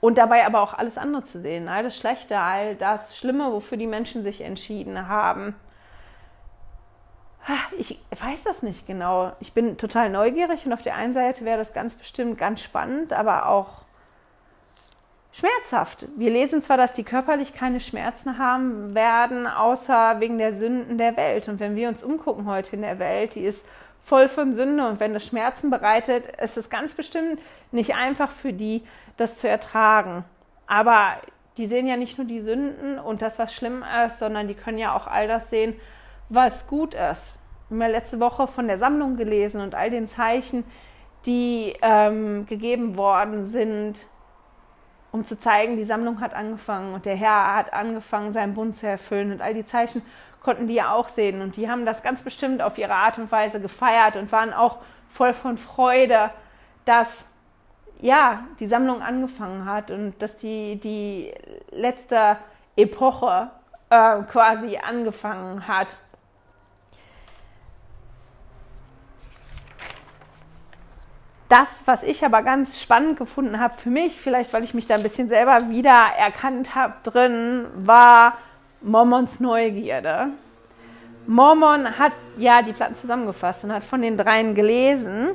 und 0.00 0.18
dabei 0.18 0.44
aber 0.44 0.60
auch 0.60 0.74
alles 0.74 0.98
andere 0.98 1.22
zu 1.22 1.38
sehen, 1.38 1.68
all 1.68 1.84
das 1.84 1.96
Schlechte, 1.96 2.38
all 2.38 2.74
das 2.74 3.16
Schlimme, 3.16 3.52
wofür 3.52 3.78
die 3.78 3.86
Menschen 3.86 4.24
sich 4.24 4.40
entschieden 4.40 5.08
haben 5.08 5.54
ich 7.78 7.98
weiß 8.10 8.44
das 8.44 8.62
nicht 8.62 8.86
genau. 8.86 9.32
Ich 9.40 9.52
bin 9.52 9.76
total 9.76 10.10
neugierig 10.10 10.64
und 10.64 10.72
auf 10.72 10.82
der 10.82 10.94
einen 10.94 11.12
Seite 11.12 11.44
wäre 11.44 11.58
das 11.58 11.72
ganz 11.72 11.94
bestimmt 11.94 12.38
ganz 12.38 12.60
spannend, 12.60 13.12
aber 13.12 13.48
auch 13.48 13.82
schmerzhaft. 15.32 16.06
Wir 16.16 16.30
lesen 16.30 16.62
zwar, 16.62 16.76
dass 16.76 16.92
die 16.92 17.04
körperlich 17.04 17.54
keine 17.54 17.80
Schmerzen 17.80 18.38
haben 18.38 18.94
werden, 18.94 19.46
außer 19.46 20.20
wegen 20.20 20.38
der 20.38 20.54
Sünden 20.54 20.98
der 20.98 21.16
Welt. 21.16 21.48
Und 21.48 21.58
wenn 21.58 21.74
wir 21.74 21.88
uns 21.88 22.02
umgucken 22.02 22.46
heute 22.46 22.76
in 22.76 22.82
der 22.82 22.98
Welt, 22.98 23.34
die 23.34 23.44
ist 23.44 23.66
voll 24.04 24.28
von 24.28 24.54
Sünde 24.54 24.86
und 24.86 25.00
wenn 25.00 25.14
das 25.14 25.24
Schmerzen 25.24 25.70
bereitet, 25.70 26.36
ist 26.40 26.56
es 26.56 26.70
ganz 26.70 26.94
bestimmt 26.94 27.40
nicht 27.70 27.94
einfach 27.94 28.30
für 28.30 28.52
die, 28.52 28.82
das 29.16 29.38
zu 29.38 29.48
ertragen. 29.48 30.24
Aber 30.66 31.16
die 31.56 31.66
sehen 31.66 31.86
ja 31.86 31.96
nicht 31.96 32.18
nur 32.18 32.26
die 32.26 32.40
Sünden 32.40 32.98
und 32.98 33.22
das, 33.22 33.38
was 33.38 33.54
schlimm 33.54 33.84
ist, 34.06 34.18
sondern 34.18 34.48
die 34.48 34.54
können 34.54 34.78
ja 34.78 34.94
auch 34.94 35.06
all 35.06 35.28
das 35.28 35.50
sehen, 35.50 35.74
was 36.34 36.66
gut 36.66 36.94
ist. 36.94 37.34
Wir 37.68 37.76
haben 37.76 37.80
ja 37.80 37.98
letzte 37.98 38.20
Woche 38.20 38.46
von 38.46 38.66
der 38.66 38.78
Sammlung 38.78 39.16
gelesen 39.16 39.60
und 39.60 39.74
all 39.74 39.90
den 39.90 40.08
Zeichen, 40.08 40.64
die 41.26 41.74
ähm, 41.82 42.46
gegeben 42.46 42.96
worden 42.96 43.44
sind, 43.44 44.06
um 45.10 45.24
zu 45.24 45.38
zeigen, 45.38 45.76
die 45.76 45.84
Sammlung 45.84 46.20
hat 46.20 46.34
angefangen 46.34 46.94
und 46.94 47.04
der 47.04 47.16
Herr 47.16 47.54
hat 47.54 47.72
angefangen, 47.72 48.32
seinen 48.32 48.54
Bund 48.54 48.76
zu 48.76 48.86
erfüllen. 48.86 49.30
Und 49.30 49.42
all 49.42 49.54
die 49.54 49.66
Zeichen 49.66 50.02
konnten 50.42 50.66
die 50.66 50.74
ja 50.74 50.92
auch 50.92 51.08
sehen. 51.08 51.42
Und 51.42 51.56
die 51.56 51.68
haben 51.68 51.86
das 51.86 52.02
ganz 52.02 52.22
bestimmt 52.22 52.62
auf 52.62 52.78
ihre 52.78 52.94
Art 52.94 53.18
und 53.18 53.30
Weise 53.30 53.60
gefeiert 53.60 54.16
und 54.16 54.32
waren 54.32 54.52
auch 54.52 54.78
voll 55.10 55.34
von 55.34 55.58
Freude, 55.58 56.30
dass 56.84 57.08
ja, 58.00 58.44
die 58.58 58.66
Sammlung 58.66 59.00
angefangen 59.00 59.64
hat 59.64 59.90
und 59.90 60.20
dass 60.20 60.36
die, 60.36 60.76
die 60.80 61.32
letzte 61.70 62.36
Epoche 62.74 63.50
äh, 63.90 64.22
quasi 64.22 64.76
angefangen 64.78 65.68
hat. 65.68 65.86
Das, 71.52 71.82
was 71.84 72.02
ich 72.02 72.24
aber 72.24 72.42
ganz 72.42 72.80
spannend 72.80 73.18
gefunden 73.18 73.60
habe 73.60 73.74
für 73.76 73.90
mich, 73.90 74.18
vielleicht 74.18 74.54
weil 74.54 74.64
ich 74.64 74.72
mich 74.72 74.86
da 74.86 74.94
ein 74.94 75.02
bisschen 75.02 75.28
selber 75.28 75.68
wieder 75.68 76.06
erkannt 76.16 76.74
habe 76.74 76.94
drin, 77.02 77.66
war 77.74 78.38
Mormons 78.80 79.38
Neugierde. 79.38 80.28
Mormon 81.26 81.98
hat 81.98 82.12
ja 82.38 82.62
die 82.62 82.72
Platten 82.72 82.96
zusammengefasst 82.96 83.64
und 83.64 83.72
hat 83.74 83.84
von 83.84 84.00
den 84.00 84.16
dreien 84.16 84.54
gelesen 84.54 85.32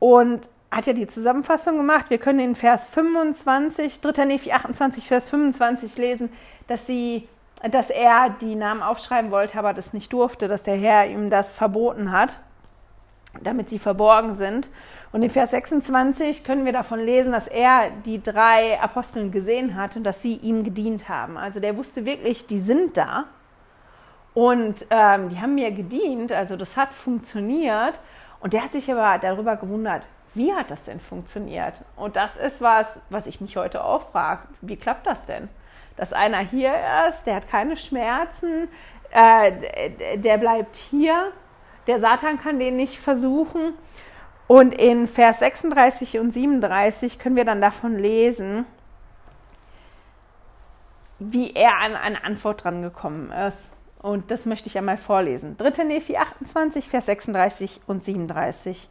und 0.00 0.48
hat 0.68 0.86
ja 0.86 0.94
die 0.94 1.06
Zusammenfassung 1.06 1.76
gemacht. 1.76 2.10
Wir 2.10 2.18
können 2.18 2.40
in 2.40 2.56
Vers 2.56 2.88
25, 2.88 4.00
3. 4.00 4.24
Nephi 4.24 4.50
28, 4.50 5.06
Vers 5.06 5.30
25 5.30 5.96
lesen, 5.96 6.28
dass 6.66 6.88
sie 6.88 7.28
dass 7.70 7.88
er 7.88 8.30
die 8.40 8.56
Namen 8.56 8.82
aufschreiben 8.82 9.30
wollte, 9.30 9.60
aber 9.60 9.74
das 9.74 9.92
nicht 9.92 10.12
durfte, 10.12 10.48
dass 10.48 10.64
der 10.64 10.74
Herr 10.74 11.06
ihm 11.06 11.30
das 11.30 11.52
verboten 11.52 12.10
hat, 12.10 12.30
damit 13.40 13.68
sie 13.68 13.78
verborgen 13.78 14.34
sind. 14.34 14.68
Und 15.12 15.22
in 15.22 15.30
Vers 15.30 15.50
26 15.50 16.44
können 16.44 16.64
wir 16.64 16.72
davon 16.72 17.00
lesen, 17.00 17.32
dass 17.32 17.46
er 17.46 17.90
die 18.04 18.22
drei 18.22 18.80
Aposteln 18.80 19.30
gesehen 19.30 19.74
hat 19.76 19.96
und 19.96 20.04
dass 20.04 20.22
sie 20.22 20.36
ihm 20.36 20.64
gedient 20.64 21.08
haben. 21.08 21.36
Also 21.36 21.60
der 21.60 21.76
wusste 21.76 22.06
wirklich, 22.06 22.46
die 22.46 22.60
sind 22.60 22.96
da 22.96 23.24
und 24.34 24.86
ähm, 24.90 25.28
die 25.28 25.40
haben 25.40 25.54
mir 25.54 25.70
gedient. 25.70 26.32
Also 26.32 26.56
das 26.56 26.76
hat 26.76 26.92
funktioniert. 26.92 27.94
Und 28.40 28.54
der 28.54 28.64
hat 28.64 28.72
sich 28.72 28.90
aber 28.90 29.18
darüber 29.18 29.56
gewundert, 29.56 30.02
wie 30.34 30.52
hat 30.52 30.70
das 30.70 30.84
denn 30.84 30.98
funktioniert? 30.98 31.74
Und 31.94 32.16
das 32.16 32.36
ist 32.36 32.60
was, 32.60 32.86
was 33.10 33.26
ich 33.26 33.40
mich 33.40 33.56
heute 33.56 33.84
auch 33.84 34.10
frage. 34.10 34.42
Wie 34.62 34.76
klappt 34.76 35.06
das 35.06 35.24
denn? 35.26 35.48
Dass 35.96 36.12
einer 36.12 36.38
hier 36.38 36.72
ist, 37.08 37.24
der 37.24 37.36
hat 37.36 37.48
keine 37.48 37.76
Schmerzen, 37.76 38.68
äh, 39.10 40.16
der 40.16 40.38
bleibt 40.38 40.76
hier, 40.76 41.32
der 41.86 42.00
Satan 42.00 42.40
kann 42.40 42.58
den 42.58 42.76
nicht 42.76 42.98
versuchen 42.98 43.74
und 44.46 44.74
in 44.74 45.08
Vers 45.08 45.38
36 45.38 46.18
und 46.18 46.32
37 46.32 47.18
können 47.18 47.36
wir 47.36 47.44
dann 47.44 47.60
davon 47.60 47.98
lesen, 47.98 48.66
wie 51.18 51.52
er 51.54 51.78
an 51.78 51.94
eine 51.94 52.24
Antwort 52.24 52.64
dran 52.64 52.82
gekommen 52.82 53.32
ist. 53.32 53.56
Und 54.00 54.30
das 54.30 54.46
möchte 54.46 54.68
ich 54.68 54.76
einmal 54.76 54.96
vorlesen. 54.96 55.56
3. 55.56 55.84
Nephi 55.84 56.16
28, 56.16 56.88
Vers 56.88 57.06
36 57.06 57.80
und 57.86 58.04
37. 58.04 58.90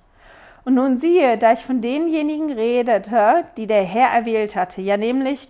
Und 0.64 0.76
nun 0.76 0.98
siehe, 0.98 1.38
da 1.38 1.54
ich 1.54 1.66
von 1.66 1.82
denjenigen 1.82 2.52
redete, 2.52 3.46
die 3.58 3.68
der 3.68 3.84
Herr 3.84 4.10
erwählt 4.10 4.56
hatte, 4.56 4.82
ja 4.82 4.96
nämlich 4.96 5.50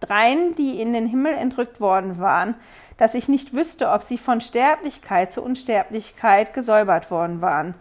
dreien, 0.00 0.54
die 0.54 0.80
in 0.80 0.92
den 0.92 1.06
Himmel 1.06 1.34
entrückt 1.34 1.80
worden 1.80 2.18
waren, 2.18 2.54
dass 2.98 3.14
ich 3.14 3.28
nicht 3.28 3.52
wüsste, 3.52 3.90
ob 3.90 4.02
sie 4.02 4.18
von 4.18 4.40
Sterblichkeit 4.40 5.32
zu 5.32 5.42
Unsterblichkeit 5.42 6.54
gesäubert 6.54 7.10
worden 7.10 7.40
waren. 7.40 7.74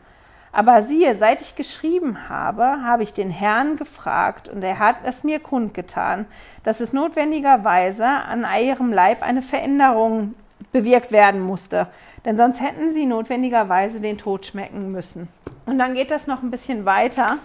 Aber 0.51 0.84
siehe, 0.84 1.15
seit 1.15 1.41
ich 1.41 1.56
geschrieben 1.56 2.30
habe, 2.30 2.63
habe 2.63 3.04
ich 3.04 3.13
den 3.13 3.30
Herrn 3.30 3.75
gefragt, 3.75 4.47
und 4.47 4.63
er 4.63 4.80
hat 4.80 4.95
es 5.04 5.25
mir 5.25 5.39
kundgetan, 5.39 6.25
dass 6.63 6.80
es 6.80 6.93
notwendigerweise 6.93 8.06
an 8.06 8.45
ihrem 8.62 8.93
Leib 8.93 9.21
eine 9.21 9.41
Veränderung 9.41 10.34
bewirkt 10.71 11.12
werden 11.12 11.41
musste, 11.41 11.88
denn 12.23 12.38
sonst 12.38 12.62
hätten 12.62 12.91
sie 12.91 13.06
notwendigerweise 13.06 13.99
den 13.99 14.17
Tod 14.17 14.45
schmecken 14.45 14.91
müssen. 14.93 15.28
Und 15.65 15.78
dann 15.78 15.93
geht 15.93 16.10
das 16.10 16.25
noch 16.25 16.41
ein 16.41 16.51
bisschen 16.51 16.86
weiter. 16.86 17.38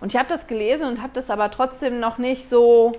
Und 0.00 0.12
ich 0.12 0.18
habe 0.18 0.28
das 0.28 0.46
gelesen 0.46 0.86
und 0.86 1.02
habe 1.02 1.12
das 1.14 1.30
aber 1.30 1.50
trotzdem 1.50 1.98
noch 1.98 2.18
nicht 2.18 2.48
so 2.48 2.92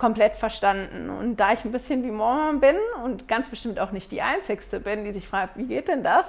komplett 0.00 0.34
verstanden. 0.34 1.10
Und 1.10 1.36
da 1.36 1.52
ich 1.52 1.64
ein 1.64 1.72
bisschen 1.72 2.02
wie 2.02 2.10
Mormon 2.10 2.58
bin 2.58 2.76
und 3.04 3.28
ganz 3.28 3.50
bestimmt 3.50 3.78
auch 3.78 3.92
nicht 3.92 4.10
die 4.10 4.22
Einzigste 4.22 4.80
bin, 4.80 5.04
die 5.04 5.12
sich 5.12 5.28
fragt, 5.28 5.58
wie 5.58 5.66
geht 5.66 5.88
denn 5.88 6.02
das? 6.02 6.24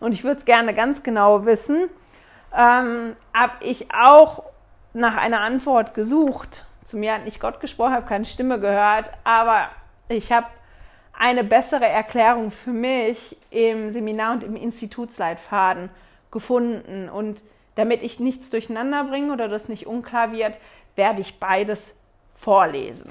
Und 0.00 0.12
ich 0.12 0.24
würde 0.24 0.38
es 0.38 0.46
gerne 0.46 0.74
ganz 0.74 1.02
genau 1.02 1.44
wissen, 1.44 1.90
ähm, 2.56 3.14
habe 3.34 3.52
ich 3.60 3.88
auch 3.94 4.44
nach 4.94 5.16
einer 5.18 5.42
Antwort 5.42 5.94
gesucht. 5.94 6.64
Zu 6.86 6.96
mir 6.96 7.14
hat 7.14 7.26
nicht 7.26 7.40
Gott 7.40 7.60
gesprochen, 7.60 7.92
habe 7.92 8.06
keine 8.06 8.24
Stimme 8.24 8.58
gehört, 8.58 9.10
aber 9.22 9.68
ich 10.08 10.32
habe 10.32 10.46
eine 11.12 11.44
bessere 11.44 11.86
Erklärung 11.86 12.50
für 12.50 12.70
mich 12.70 13.36
im 13.50 13.92
Seminar 13.92 14.32
und 14.32 14.44
im 14.44 14.56
Institutsleitfaden 14.56 15.90
gefunden. 16.30 17.10
Und 17.10 17.42
damit 17.74 18.02
ich 18.02 18.18
nichts 18.18 18.48
durcheinander 18.48 19.04
bringe 19.04 19.34
oder 19.34 19.46
das 19.46 19.68
nicht 19.68 19.86
unklar 19.86 20.32
wird, 20.32 20.58
werde 20.96 21.20
ich 21.20 21.38
beides 21.38 21.94
vorlesen. 22.40 23.10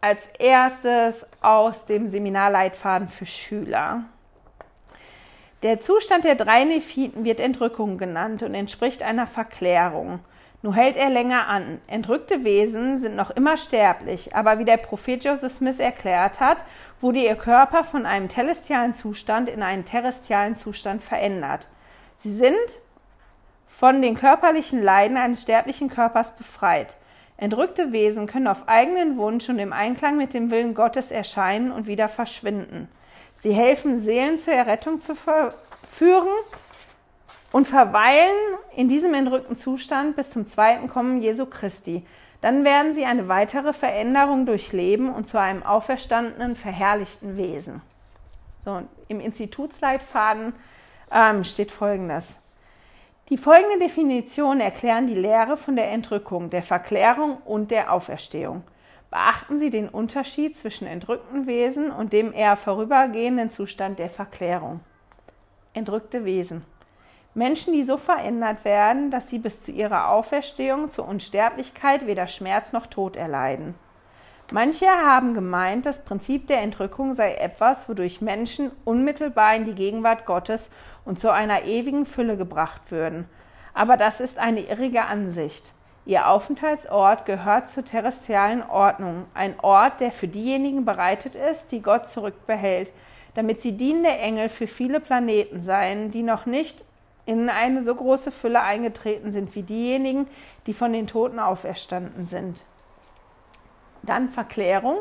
Als 0.00 0.26
erstes 0.38 1.26
aus 1.40 1.86
dem 1.86 2.08
Seminarleitfaden 2.08 3.08
für 3.08 3.26
Schüler. 3.26 4.04
Der 5.62 5.80
Zustand 5.80 6.24
der 6.24 6.36
drei 6.36 6.64
Nephiten 6.64 7.24
wird 7.24 7.40
Entrückung 7.40 7.98
genannt 7.98 8.42
und 8.42 8.54
entspricht 8.54 9.02
einer 9.02 9.26
Verklärung. 9.26 10.20
Nur 10.62 10.74
hält 10.74 10.96
er 10.96 11.08
länger 11.08 11.48
an. 11.48 11.80
Entrückte 11.86 12.44
Wesen 12.44 12.98
sind 12.98 13.16
noch 13.16 13.30
immer 13.30 13.56
sterblich, 13.56 14.34
aber 14.34 14.58
wie 14.58 14.64
der 14.64 14.76
Prophet 14.76 15.24
Joseph 15.24 15.52
Smith 15.52 15.78
erklärt 15.78 16.38
hat, 16.38 16.58
wurde 17.00 17.20
ihr 17.20 17.36
Körper 17.36 17.84
von 17.84 18.06
einem 18.06 18.28
telestialen 18.28 18.94
Zustand 18.94 19.48
in 19.48 19.62
einen 19.62 19.84
terrestrialen 19.84 20.56
Zustand 20.56 21.02
verändert. 21.02 21.66
Sie 22.16 22.32
sind 22.32 22.56
von 23.66 24.02
den 24.02 24.16
körperlichen 24.16 24.82
Leiden 24.82 25.16
eines 25.16 25.42
sterblichen 25.42 25.88
Körpers 25.88 26.36
befreit. 26.36 26.96
Entrückte 27.38 27.92
Wesen 27.92 28.26
können 28.26 28.48
auf 28.48 28.66
eigenen 28.68 29.16
Wunsch 29.16 29.48
und 29.48 29.60
im 29.60 29.72
Einklang 29.72 30.16
mit 30.16 30.34
dem 30.34 30.50
Willen 30.50 30.74
Gottes 30.74 31.12
erscheinen 31.12 31.70
und 31.70 31.86
wieder 31.86 32.08
verschwinden. 32.08 32.88
Sie 33.38 33.52
helfen 33.52 34.00
Seelen 34.00 34.36
zur 34.38 34.54
Errettung 34.54 35.00
zu 35.00 35.14
führen 35.14 36.28
und 37.52 37.68
verweilen 37.68 38.34
in 38.74 38.88
diesem 38.88 39.14
entrückten 39.14 39.56
Zustand 39.56 40.16
bis 40.16 40.30
zum 40.30 40.48
zweiten 40.48 40.88
Kommen 40.88 41.22
Jesu 41.22 41.46
Christi. 41.46 42.04
Dann 42.40 42.64
werden 42.64 42.94
sie 42.94 43.04
eine 43.04 43.28
weitere 43.28 43.72
Veränderung 43.72 44.44
durchleben 44.44 45.08
und 45.08 45.28
zu 45.28 45.38
einem 45.38 45.62
auferstandenen, 45.62 46.56
verherrlichten 46.56 47.36
Wesen. 47.36 47.82
So, 48.64 48.82
Im 49.06 49.20
Institutsleitfaden 49.20 50.54
ähm, 51.12 51.44
steht 51.44 51.70
Folgendes. 51.70 52.40
Die 53.30 53.36
folgende 53.36 53.78
Definition 53.78 54.58
erklären 54.58 55.06
die 55.06 55.14
Lehre 55.14 55.58
von 55.58 55.76
der 55.76 55.90
Entrückung, 55.90 56.48
der 56.48 56.62
Verklärung 56.62 57.36
und 57.44 57.70
der 57.70 57.92
Auferstehung. 57.92 58.62
Beachten 59.10 59.58
Sie 59.58 59.68
den 59.68 59.90
Unterschied 59.90 60.56
zwischen 60.56 60.86
entrückten 60.86 61.46
Wesen 61.46 61.90
und 61.90 62.14
dem 62.14 62.32
eher 62.32 62.56
vorübergehenden 62.56 63.50
Zustand 63.50 63.98
der 63.98 64.08
Verklärung. 64.08 64.80
Entrückte 65.74 66.24
Wesen. 66.24 66.64
Menschen, 67.34 67.74
die 67.74 67.84
so 67.84 67.98
verändert 67.98 68.64
werden, 68.64 69.10
dass 69.10 69.28
sie 69.28 69.38
bis 69.38 69.62
zu 69.62 69.72
ihrer 69.72 70.08
Auferstehung 70.08 70.88
zur 70.88 71.06
Unsterblichkeit 71.06 72.06
weder 72.06 72.28
Schmerz 72.28 72.72
noch 72.72 72.86
Tod 72.86 73.14
erleiden. 73.14 73.74
Manche 74.50 74.86
haben 74.86 75.34
gemeint, 75.34 75.84
das 75.84 76.06
Prinzip 76.06 76.46
der 76.46 76.62
Entrückung 76.62 77.12
sei 77.14 77.34
etwas, 77.34 77.86
wodurch 77.86 78.22
Menschen 78.22 78.70
unmittelbar 78.86 79.54
in 79.54 79.66
die 79.66 79.74
Gegenwart 79.74 80.24
Gottes 80.24 80.70
und 81.08 81.18
zu 81.18 81.32
einer 81.32 81.64
ewigen 81.64 82.04
Fülle 82.04 82.36
gebracht 82.36 82.90
würden. 82.90 83.24
Aber 83.72 83.96
das 83.96 84.20
ist 84.20 84.38
eine 84.38 84.60
irrige 84.60 85.06
Ansicht. 85.06 85.64
Ihr 86.04 86.28
Aufenthaltsort 86.28 87.24
gehört 87.24 87.68
zur 87.68 87.82
terrestrialen 87.82 88.62
Ordnung, 88.62 89.24
ein 89.32 89.58
Ort, 89.60 90.00
der 90.00 90.12
für 90.12 90.28
diejenigen 90.28 90.84
bereitet 90.84 91.34
ist, 91.34 91.72
die 91.72 91.80
Gott 91.80 92.08
zurückbehält, 92.08 92.92
damit 93.34 93.62
sie 93.62 93.72
dienende 93.72 94.10
Engel 94.10 94.50
für 94.50 94.66
viele 94.66 95.00
Planeten 95.00 95.62
seien, 95.62 96.10
die 96.10 96.22
noch 96.22 96.44
nicht 96.44 96.84
in 97.24 97.48
eine 97.48 97.82
so 97.84 97.94
große 97.94 98.30
Fülle 98.30 98.60
eingetreten 98.60 99.32
sind 99.32 99.54
wie 99.54 99.62
diejenigen, 99.62 100.26
die 100.66 100.74
von 100.74 100.92
den 100.92 101.06
Toten 101.06 101.38
auferstanden 101.38 102.26
sind. 102.26 102.62
Dann 104.02 104.28
Verklärung. 104.28 104.98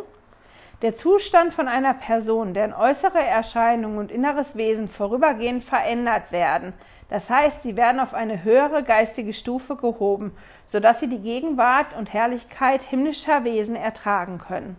Der 0.84 0.94
Zustand 0.94 1.56
von 1.56 1.68
einer 1.68 1.96
Person, 1.96 2.54
deren 2.54 2.72
äußere 2.72 3.24
Erscheinung 3.24 3.98
und 3.98 4.12
inneres 4.12 4.56
Wesen 4.56 4.88
vorübergehend 4.88 5.64
verändert 5.64 6.32
werden. 6.32 6.74
Das 7.10 7.32
heißt, 7.32 7.64
sie 7.64 7.76
werden 7.76 8.00
auf 8.00 8.14
eine 8.14 8.44
höhere 8.44 8.84
geistige 8.84 9.34
Stufe 9.34 9.76
gehoben, 9.76 10.38
sodass 10.68 11.00
sie 11.00 11.10
die 11.10 11.22
Gegenwart 11.22 11.98
und 11.98 12.14
Herrlichkeit 12.14 12.84
himmlischer 12.84 13.44
Wesen 13.44 13.76
ertragen 13.76 14.38
können. 14.38 14.78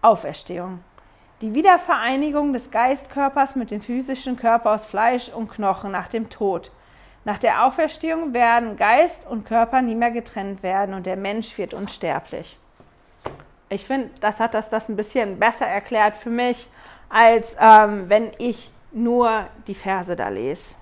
Auferstehung. 0.00 0.80
Die 1.42 1.54
Wiedervereinigung 1.54 2.52
des 2.52 2.72
Geistkörpers 2.72 3.54
mit 3.54 3.70
dem 3.70 3.82
physischen 3.82 4.36
Körper 4.36 4.72
aus 4.72 4.84
Fleisch 4.84 5.28
und 5.28 5.48
Knochen 5.48 5.92
nach 5.92 6.08
dem 6.08 6.28
Tod. 6.28 6.72
Nach 7.24 7.38
der 7.38 7.66
Auferstehung 7.66 8.32
werden 8.32 8.76
Geist 8.76 9.28
und 9.28 9.44
Körper 9.44 9.80
nie 9.80 9.94
mehr 9.94 10.10
getrennt 10.10 10.64
werden 10.64 10.92
und 10.92 11.06
der 11.06 11.16
Mensch 11.16 11.56
wird 11.56 11.72
unsterblich. 11.72 12.58
Ich 13.72 13.86
finde, 13.86 14.10
das 14.20 14.38
hat 14.38 14.52
das, 14.52 14.68
das 14.68 14.90
ein 14.90 14.96
bisschen 14.96 15.38
besser 15.38 15.66
erklärt 15.66 16.16
für 16.16 16.28
mich, 16.28 16.66
als 17.08 17.56
ähm, 17.58 18.08
wenn 18.08 18.30
ich 18.38 18.70
nur 18.92 19.46
die 19.66 19.74
Verse 19.74 20.14
da 20.14 20.28
lese. 20.28 20.74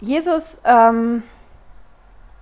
Jesus 0.00 0.60
ähm, 0.64 1.24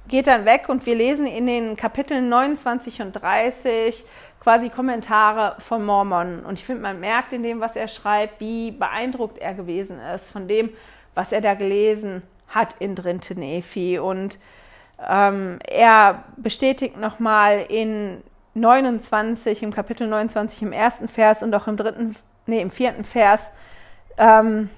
geht 0.09 0.27
dann 0.27 0.45
weg 0.45 0.69
und 0.69 0.85
wir 0.85 0.95
lesen 0.95 1.27
in 1.27 1.47
den 1.47 1.77
Kapiteln 1.77 2.29
29 2.29 3.01
und 3.01 3.13
30 3.13 4.05
quasi 4.41 4.69
Kommentare 4.69 5.57
von 5.61 5.85
Mormon. 5.85 6.45
Und 6.45 6.59
ich 6.59 6.67
finde, 6.67 6.83
man 6.83 7.01
merkt 7.01 7.33
in 7.33 7.43
dem, 7.43 7.61
was 7.61 7.77
er 7.77 7.89
schreibt, 7.89 8.41
wie 8.41 8.73
beeindruckt 8.73 9.39
er 9.39 9.55
gewesen 9.55 9.99
ist 10.15 10.31
von 10.31 10.49
dem, 10.49 10.71
was 11.15 11.33
er 11.33 11.41
da 11.41 11.55
gelesen 11.55 12.23
hat 12.49 12.77
in 12.79 12.95
Drintenefi. 12.95 13.99
Und 13.99 14.39
ähm, 15.07 15.59
er 15.67 16.25
bestätigt 16.37 16.97
nochmal 16.97 17.65
in 17.69 18.23
29, 18.55 19.63
im 19.63 19.73
Kapitel 19.73 20.07
29, 20.07 20.63
im 20.63 20.73
ersten 20.73 21.09
Vers 21.09 21.43
und 21.43 21.55
auch 21.55 21.67
im 21.67 21.77
dritten, 21.77 22.17
nee, 22.47 22.61
im 22.61 22.71
vierten 22.71 23.05
Vers, 23.05 23.51
ähm, 24.17 24.71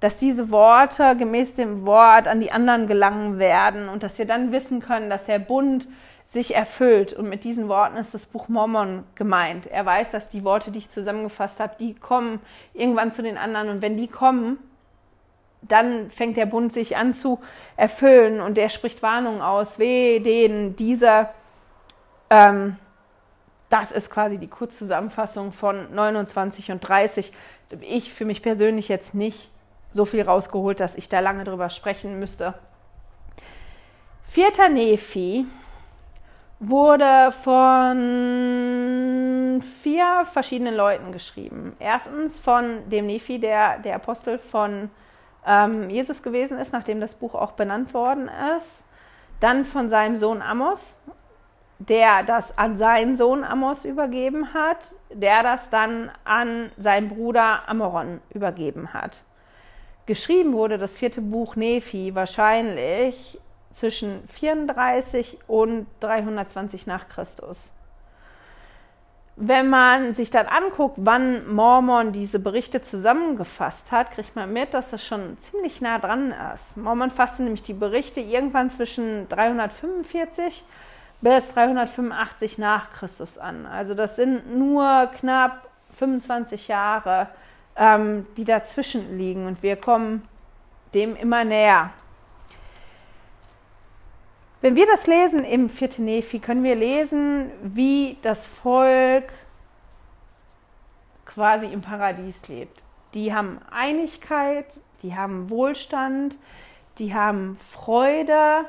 dass 0.00 0.18
diese 0.18 0.50
Worte 0.50 1.16
gemäß 1.16 1.54
dem 1.54 1.84
Wort 1.84 2.26
an 2.26 2.40
die 2.40 2.50
anderen 2.50 2.86
gelangen 2.86 3.38
werden 3.38 3.88
und 3.88 4.02
dass 4.02 4.18
wir 4.18 4.26
dann 4.26 4.50
wissen 4.50 4.80
können, 4.80 5.10
dass 5.10 5.26
der 5.26 5.38
Bund 5.38 5.88
sich 6.24 6.54
erfüllt. 6.54 7.12
Und 7.12 7.28
mit 7.28 7.44
diesen 7.44 7.68
Worten 7.68 7.96
ist 7.96 8.14
das 8.14 8.26
Buch 8.26 8.48
Mormon 8.48 9.04
gemeint. 9.14 9.66
Er 9.66 9.84
weiß, 9.84 10.10
dass 10.10 10.28
die 10.28 10.44
Worte, 10.44 10.70
die 10.70 10.78
ich 10.78 10.90
zusammengefasst 10.90 11.60
habe, 11.60 11.74
die 11.78 11.94
kommen 11.94 12.40
irgendwann 12.72 13.12
zu 13.12 13.22
den 13.22 13.36
anderen. 13.36 13.68
Und 13.68 13.82
wenn 13.82 13.96
die 13.96 14.08
kommen, 14.08 14.58
dann 15.62 16.10
fängt 16.10 16.36
der 16.36 16.46
Bund 16.46 16.72
sich 16.72 16.96
an 16.96 17.14
zu 17.14 17.40
erfüllen 17.76 18.40
und 18.40 18.58
er 18.58 18.68
spricht 18.68 19.02
Warnung 19.02 19.40
aus. 19.40 19.78
Weh, 19.78 20.18
denen 20.20 20.76
dieser, 20.76 21.32
ähm, 22.30 22.76
das 23.70 23.92
ist 23.92 24.10
quasi 24.10 24.38
die 24.38 24.48
Kurzzusammenfassung 24.48 25.52
von 25.52 25.94
29 25.94 26.72
und 26.72 26.80
30. 26.80 27.32
Ich 27.80 28.12
für 28.12 28.24
mich 28.24 28.42
persönlich 28.42 28.88
jetzt 28.88 29.14
nicht 29.14 29.50
so 29.92 30.04
viel 30.04 30.22
rausgeholt, 30.22 30.80
dass 30.80 30.96
ich 30.96 31.08
da 31.08 31.20
lange 31.20 31.44
drüber 31.44 31.70
sprechen 31.70 32.18
müsste. 32.18 32.54
Vierter 34.24 34.68
Nephi 34.68 35.46
wurde 36.58 37.32
von 37.42 38.02
vier 39.82 40.24
verschiedenen 40.32 40.74
Leuten 40.74 41.12
geschrieben. 41.12 41.76
Erstens 41.78 42.38
von 42.38 42.88
dem 42.88 43.06
Nephi, 43.06 43.38
der 43.38 43.78
der 43.78 43.94
Apostel 43.96 44.38
von 44.38 44.90
ähm, 45.46 45.90
Jesus 45.90 46.22
gewesen 46.22 46.58
ist, 46.58 46.72
nachdem 46.72 47.00
das 47.00 47.14
Buch 47.14 47.34
auch 47.34 47.52
benannt 47.52 47.94
worden 47.94 48.30
ist. 48.56 48.84
Dann 49.40 49.64
von 49.64 49.90
seinem 49.90 50.16
Sohn 50.16 50.40
Amos, 50.40 51.00
der 51.78 52.22
das 52.22 52.56
an 52.56 52.76
seinen 52.76 53.16
Sohn 53.16 53.42
Amos 53.42 53.84
übergeben 53.84 54.54
hat, 54.54 54.94
der 55.12 55.42
das 55.42 55.68
dann 55.70 56.10
an 56.24 56.70
seinen 56.76 57.08
Bruder 57.08 57.68
Amoron 57.68 58.20
übergeben 58.30 58.92
hat. 58.94 59.22
Geschrieben 60.06 60.52
wurde 60.52 60.78
das 60.78 60.94
vierte 60.94 61.20
Buch 61.20 61.56
Nephi 61.56 62.14
wahrscheinlich 62.14 63.40
zwischen 63.72 64.26
34 64.28 65.38
und 65.46 65.86
320 66.00 66.86
nach 66.86 67.08
Christus. 67.08 67.72
Wenn 69.36 69.70
man 69.70 70.14
sich 70.14 70.30
dann 70.30 70.46
anguckt, 70.46 70.96
wann 70.98 71.52
Mormon 71.52 72.12
diese 72.12 72.38
Berichte 72.38 72.82
zusammengefasst 72.82 73.90
hat, 73.90 74.12
kriegt 74.12 74.36
man 74.36 74.52
mit, 74.52 74.74
dass 74.74 74.90
das 74.90 75.04
schon 75.04 75.38
ziemlich 75.38 75.80
nah 75.80 75.98
dran 75.98 76.34
ist. 76.54 76.76
Mormon 76.76 77.10
fasste 77.10 77.42
nämlich 77.42 77.62
die 77.62 77.72
Berichte 77.72 78.20
irgendwann 78.20 78.70
zwischen 78.70 79.28
345 79.30 80.64
bis 81.22 81.52
385 81.54 82.58
nach 82.58 82.90
Christus 82.92 83.38
an. 83.38 83.64
Also 83.64 83.94
das 83.94 84.16
sind 84.16 84.54
nur 84.54 85.10
knapp 85.18 85.66
25 85.98 86.68
Jahre 86.68 87.28
ähm, 87.76 88.26
die 88.36 88.44
dazwischen 88.44 89.16
liegen 89.16 89.46
und 89.46 89.62
wir 89.62 89.76
kommen 89.76 90.28
dem 90.94 91.16
immer 91.16 91.44
näher. 91.44 91.90
Wenn 94.62 94.76
wir 94.76 94.86
das 94.86 95.08
lesen 95.08 95.42
im 95.42 95.68
4. 95.68 95.98
Nephi, 95.98 96.38
können 96.38 96.62
wir 96.62 96.76
lesen, 96.76 97.50
wie 97.64 98.16
das 98.22 98.46
Volk 98.46 99.24
quasi 101.26 101.66
im 101.66 101.80
Paradies 101.80 102.46
lebt. 102.46 102.80
Die 103.12 103.34
haben 103.34 103.58
Einigkeit, 103.72 104.80
die 105.02 105.16
haben 105.16 105.50
Wohlstand, 105.50 106.36
die 106.98 107.12
haben 107.12 107.58
Freude. 107.72 108.64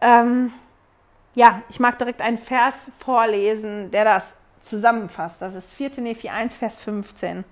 Ähm, 0.00 0.54
ja, 1.34 1.60
ich 1.68 1.80
mag 1.80 1.98
direkt 1.98 2.22
einen 2.22 2.38
Vers 2.38 2.90
vorlesen, 2.98 3.90
der 3.90 4.06
das 4.06 4.38
zusammenfasst. 4.62 5.42
Das 5.42 5.54
ist 5.54 5.70
4. 5.72 6.00
Nephi 6.00 6.30
1, 6.30 6.56
Vers 6.56 6.78
15. 6.78 7.44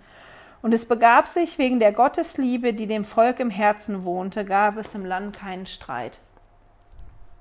Und 0.62 0.73
es 0.73 0.88
begab 0.88 1.29
sich, 1.29 1.59
wegen 1.59 1.81
der 1.81 1.92
Gottesliebe, 1.92 2.73
die 2.73 2.87
dem 2.87 3.05
Volk 3.05 3.40
im 3.40 3.51
Herzen 3.51 4.05
wohnte, 4.07 4.47
gab 4.47 4.79
es 4.79 4.94
im 4.94 5.05
Land 5.05 5.37
keinen 5.37 5.66
Streit. 5.66 6.18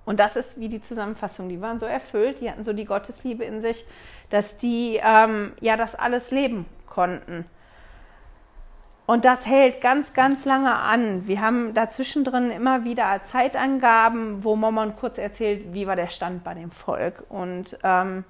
Und 0.05 0.19
das 0.19 0.35
ist 0.35 0.59
wie 0.59 0.69
die 0.69 0.81
Zusammenfassung. 0.81 1.49
Die 1.49 1.61
waren 1.61 1.79
so 1.79 1.85
erfüllt, 1.85 2.41
die 2.41 2.49
hatten 2.49 2.63
so 2.63 2.73
die 2.73 2.85
Gottesliebe 2.85 3.43
in 3.43 3.61
sich, 3.61 3.85
dass 4.29 4.57
die 4.57 4.99
ähm, 5.01 5.53
ja 5.61 5.77
das 5.77 5.95
alles 5.95 6.31
leben 6.31 6.65
konnten. 6.87 7.45
Und 9.05 9.25
das 9.25 9.45
hält 9.45 9.81
ganz, 9.81 10.13
ganz 10.13 10.45
lange 10.45 10.73
an. 10.73 11.27
Wir 11.27 11.41
haben 11.41 11.73
dazwischen 11.73 12.23
drin 12.23 12.51
immer 12.51 12.85
wieder 12.85 13.21
Zeitangaben, 13.23 14.43
wo 14.43 14.55
Mormon 14.55 14.95
kurz 14.95 15.17
erzählt, 15.17 15.73
wie 15.73 15.87
war 15.87 15.97
der 15.97 16.07
Stand 16.07 16.43
bei 16.43 16.53
dem 16.53 16.71
Volk. 16.71 17.23
Und 17.27 17.77
ähm, 17.83 18.23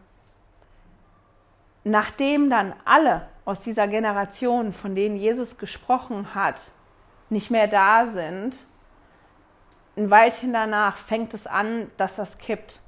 nachdem 1.84 2.50
dann 2.50 2.74
alle 2.86 3.28
aus 3.46 3.62
dieser 3.62 3.88
Generation, 3.88 4.74
von 4.74 4.96
denen 4.96 5.16
Jesus 5.16 5.58
gesprochen 5.58 6.34
hat, 6.34 6.72
nicht 7.30 7.52
mehr 7.52 7.68
da 7.68 8.08
sind, 8.08 8.56
ein 9.96 10.10
Weilchen 10.10 10.54
danach 10.54 10.98
fängt 10.98 11.34
es 11.34 11.46
an, 11.48 11.90
dass 11.98 12.16
das 12.16 12.38
kippt. 12.38 12.80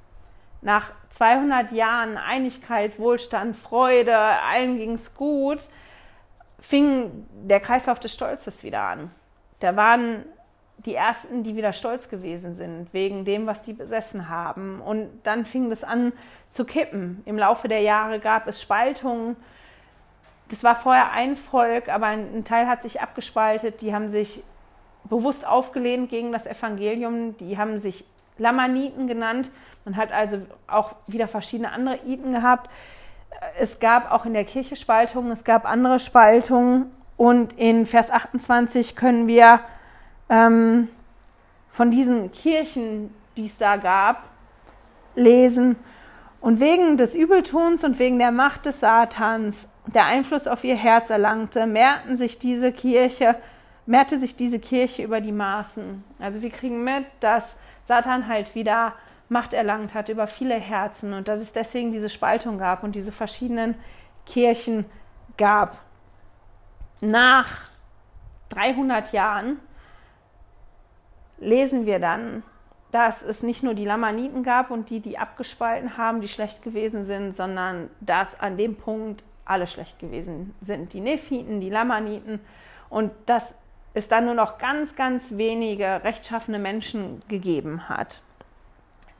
Nach 0.62 0.90
200 1.10 1.70
Jahren 1.72 2.16
Einigkeit, 2.16 2.98
Wohlstand, 2.98 3.56
Freude, 3.56 4.16
allen 4.16 4.76
ging 4.76 4.94
es 4.94 5.14
gut, 5.14 5.60
fing 6.60 7.26
der 7.44 7.60
Kreislauf 7.60 8.00
des 8.00 8.12
Stolzes 8.12 8.64
wieder 8.64 8.82
an. 8.82 9.10
Da 9.60 9.76
waren 9.76 10.24
die 10.78 10.94
ersten, 10.94 11.42
die 11.42 11.56
wieder 11.56 11.72
stolz 11.72 12.08
gewesen 12.08 12.54
sind, 12.54 12.92
wegen 12.92 13.24
dem, 13.24 13.46
was 13.46 13.62
die 13.62 13.72
besessen 13.72 14.28
haben. 14.28 14.80
Und 14.80 15.08
dann 15.22 15.46
fing 15.46 15.70
das 15.70 15.84
an 15.84 16.12
zu 16.50 16.64
kippen. 16.64 17.22
Im 17.24 17.38
Laufe 17.38 17.68
der 17.68 17.80
Jahre 17.80 18.20
gab 18.20 18.46
es 18.46 18.60
Spaltungen. 18.60 19.36
Das 20.48 20.62
war 20.62 20.76
vorher 20.76 21.12
ein 21.12 21.36
Volk, 21.36 21.88
aber 21.88 22.06
ein 22.06 22.44
Teil 22.44 22.68
hat 22.68 22.82
sich 22.82 23.00
abgespaltet. 23.00 23.80
Die 23.80 23.94
haben 23.94 24.10
sich 24.10 24.42
bewusst 25.08 25.46
aufgelehnt 25.46 26.10
gegen 26.10 26.32
das 26.32 26.46
Evangelium. 26.46 27.36
Die 27.38 27.58
haben 27.58 27.80
sich 27.80 28.04
Lamaniten 28.38 29.06
genannt. 29.06 29.50
Man 29.84 29.96
hat 29.96 30.12
also 30.12 30.38
auch 30.66 30.94
wieder 31.06 31.28
verschiedene 31.28 31.72
andere 31.72 32.00
Iten 32.06 32.32
gehabt. 32.32 32.70
Es 33.58 33.80
gab 33.80 34.10
auch 34.10 34.24
in 34.26 34.34
der 34.34 34.44
Kirche 34.44 34.76
Spaltungen, 34.76 35.30
es 35.30 35.44
gab 35.44 35.64
andere 35.66 35.98
Spaltungen. 35.98 36.90
Und 37.16 37.54
in 37.58 37.86
Vers 37.86 38.10
28 38.10 38.96
können 38.96 39.26
wir 39.26 39.60
ähm, 40.28 40.88
von 41.70 41.90
diesen 41.90 42.32
Kirchen, 42.32 43.14
die 43.36 43.46
es 43.46 43.58
da 43.58 43.76
gab, 43.76 44.24
lesen. 45.14 45.76
Und 46.40 46.60
wegen 46.60 46.96
des 46.96 47.14
Übeltons 47.14 47.84
und 47.84 47.98
wegen 47.98 48.18
der 48.18 48.32
Macht 48.32 48.66
des 48.66 48.80
Satans, 48.80 49.68
der 49.86 50.04
Einfluss 50.04 50.46
auf 50.46 50.64
ihr 50.64 50.76
Herz 50.76 51.10
erlangte, 51.10 51.66
mehrten 51.66 52.16
sich 52.16 52.38
diese 52.38 52.72
Kirche, 52.72 53.36
mehrte 53.86 54.18
sich 54.18 54.36
diese 54.36 54.58
Kirche 54.58 55.02
über 55.02 55.20
die 55.20 55.32
Maßen. 55.32 56.04
Also 56.18 56.42
wir 56.42 56.50
kriegen 56.50 56.84
mit, 56.84 57.06
dass 57.20 57.56
Satan 57.84 58.28
halt 58.28 58.54
wieder 58.54 58.94
Macht 59.28 59.52
erlangt 59.52 59.94
hat 59.94 60.08
über 60.08 60.28
viele 60.28 60.54
Herzen 60.54 61.12
und 61.12 61.26
dass 61.26 61.40
es 61.40 61.52
deswegen 61.52 61.90
diese 61.90 62.10
Spaltung 62.10 62.58
gab 62.58 62.84
und 62.84 62.94
diese 62.94 63.10
verschiedenen 63.10 63.74
Kirchen 64.24 64.84
gab. 65.36 65.78
Nach 67.00 67.70
300 68.50 69.12
Jahren 69.12 69.58
lesen 71.38 71.86
wir 71.86 71.98
dann, 71.98 72.44
dass 72.92 73.22
es 73.22 73.42
nicht 73.42 73.62
nur 73.62 73.74
die 73.74 73.84
Lamaniten 73.84 74.42
gab 74.42 74.70
und 74.70 74.90
die, 74.90 75.00
die 75.00 75.18
abgespalten 75.18 75.98
haben, 75.98 76.20
die 76.20 76.28
schlecht 76.28 76.62
gewesen 76.62 77.02
sind, 77.02 77.34
sondern 77.34 77.90
dass 78.00 78.38
an 78.38 78.56
dem 78.56 78.76
Punkt 78.76 79.24
alle 79.44 79.66
schlecht 79.66 79.98
gewesen 79.98 80.54
sind. 80.60 80.92
Die 80.92 81.00
Nephiten, 81.00 81.60
die 81.60 81.68
Lamaniten 81.68 82.40
und 82.88 83.10
dass 83.26 83.56
es 83.96 84.08
dann 84.08 84.26
nur 84.26 84.34
noch 84.34 84.58
ganz, 84.58 84.94
ganz 84.94 85.24
wenige 85.30 86.02
rechtschaffene 86.04 86.58
Menschen 86.58 87.22
gegeben 87.28 87.88
hat. 87.88 88.20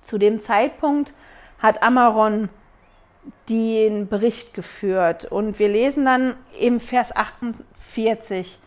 Zu 0.02 0.18
dem 0.18 0.40
Zeitpunkt 0.40 1.14
hat 1.58 1.82
Amaron 1.82 2.48
den 3.48 4.08
Bericht 4.08 4.54
geführt. 4.54 5.24
Und 5.24 5.58
wir 5.58 5.68
lesen 5.68 6.04
dann 6.04 6.34
im 6.60 6.80
Vers 6.80 7.14
48, 7.14 8.58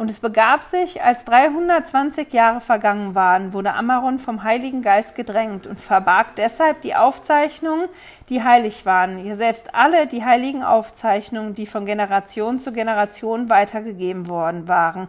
und 0.00 0.10
es 0.10 0.20
begab 0.20 0.64
sich, 0.64 1.02
als 1.02 1.26
320 1.26 2.32
Jahre 2.32 2.62
vergangen 2.62 3.14
waren, 3.14 3.52
wurde 3.52 3.74
Amaron 3.74 4.18
vom 4.18 4.44
Heiligen 4.44 4.80
Geist 4.80 5.14
gedrängt 5.14 5.66
und 5.66 5.78
verbarg 5.78 6.36
deshalb 6.36 6.80
die 6.80 6.94
Aufzeichnungen, 6.94 7.86
die 8.30 8.42
heilig 8.42 8.86
waren, 8.86 9.22
ja 9.26 9.36
selbst 9.36 9.74
alle 9.74 10.06
die 10.06 10.24
heiligen 10.24 10.62
Aufzeichnungen, 10.62 11.54
die 11.54 11.66
von 11.66 11.84
Generation 11.84 12.58
zu 12.58 12.72
Generation 12.72 13.50
weitergegeben 13.50 14.26
worden 14.28 14.68
waren, 14.68 15.08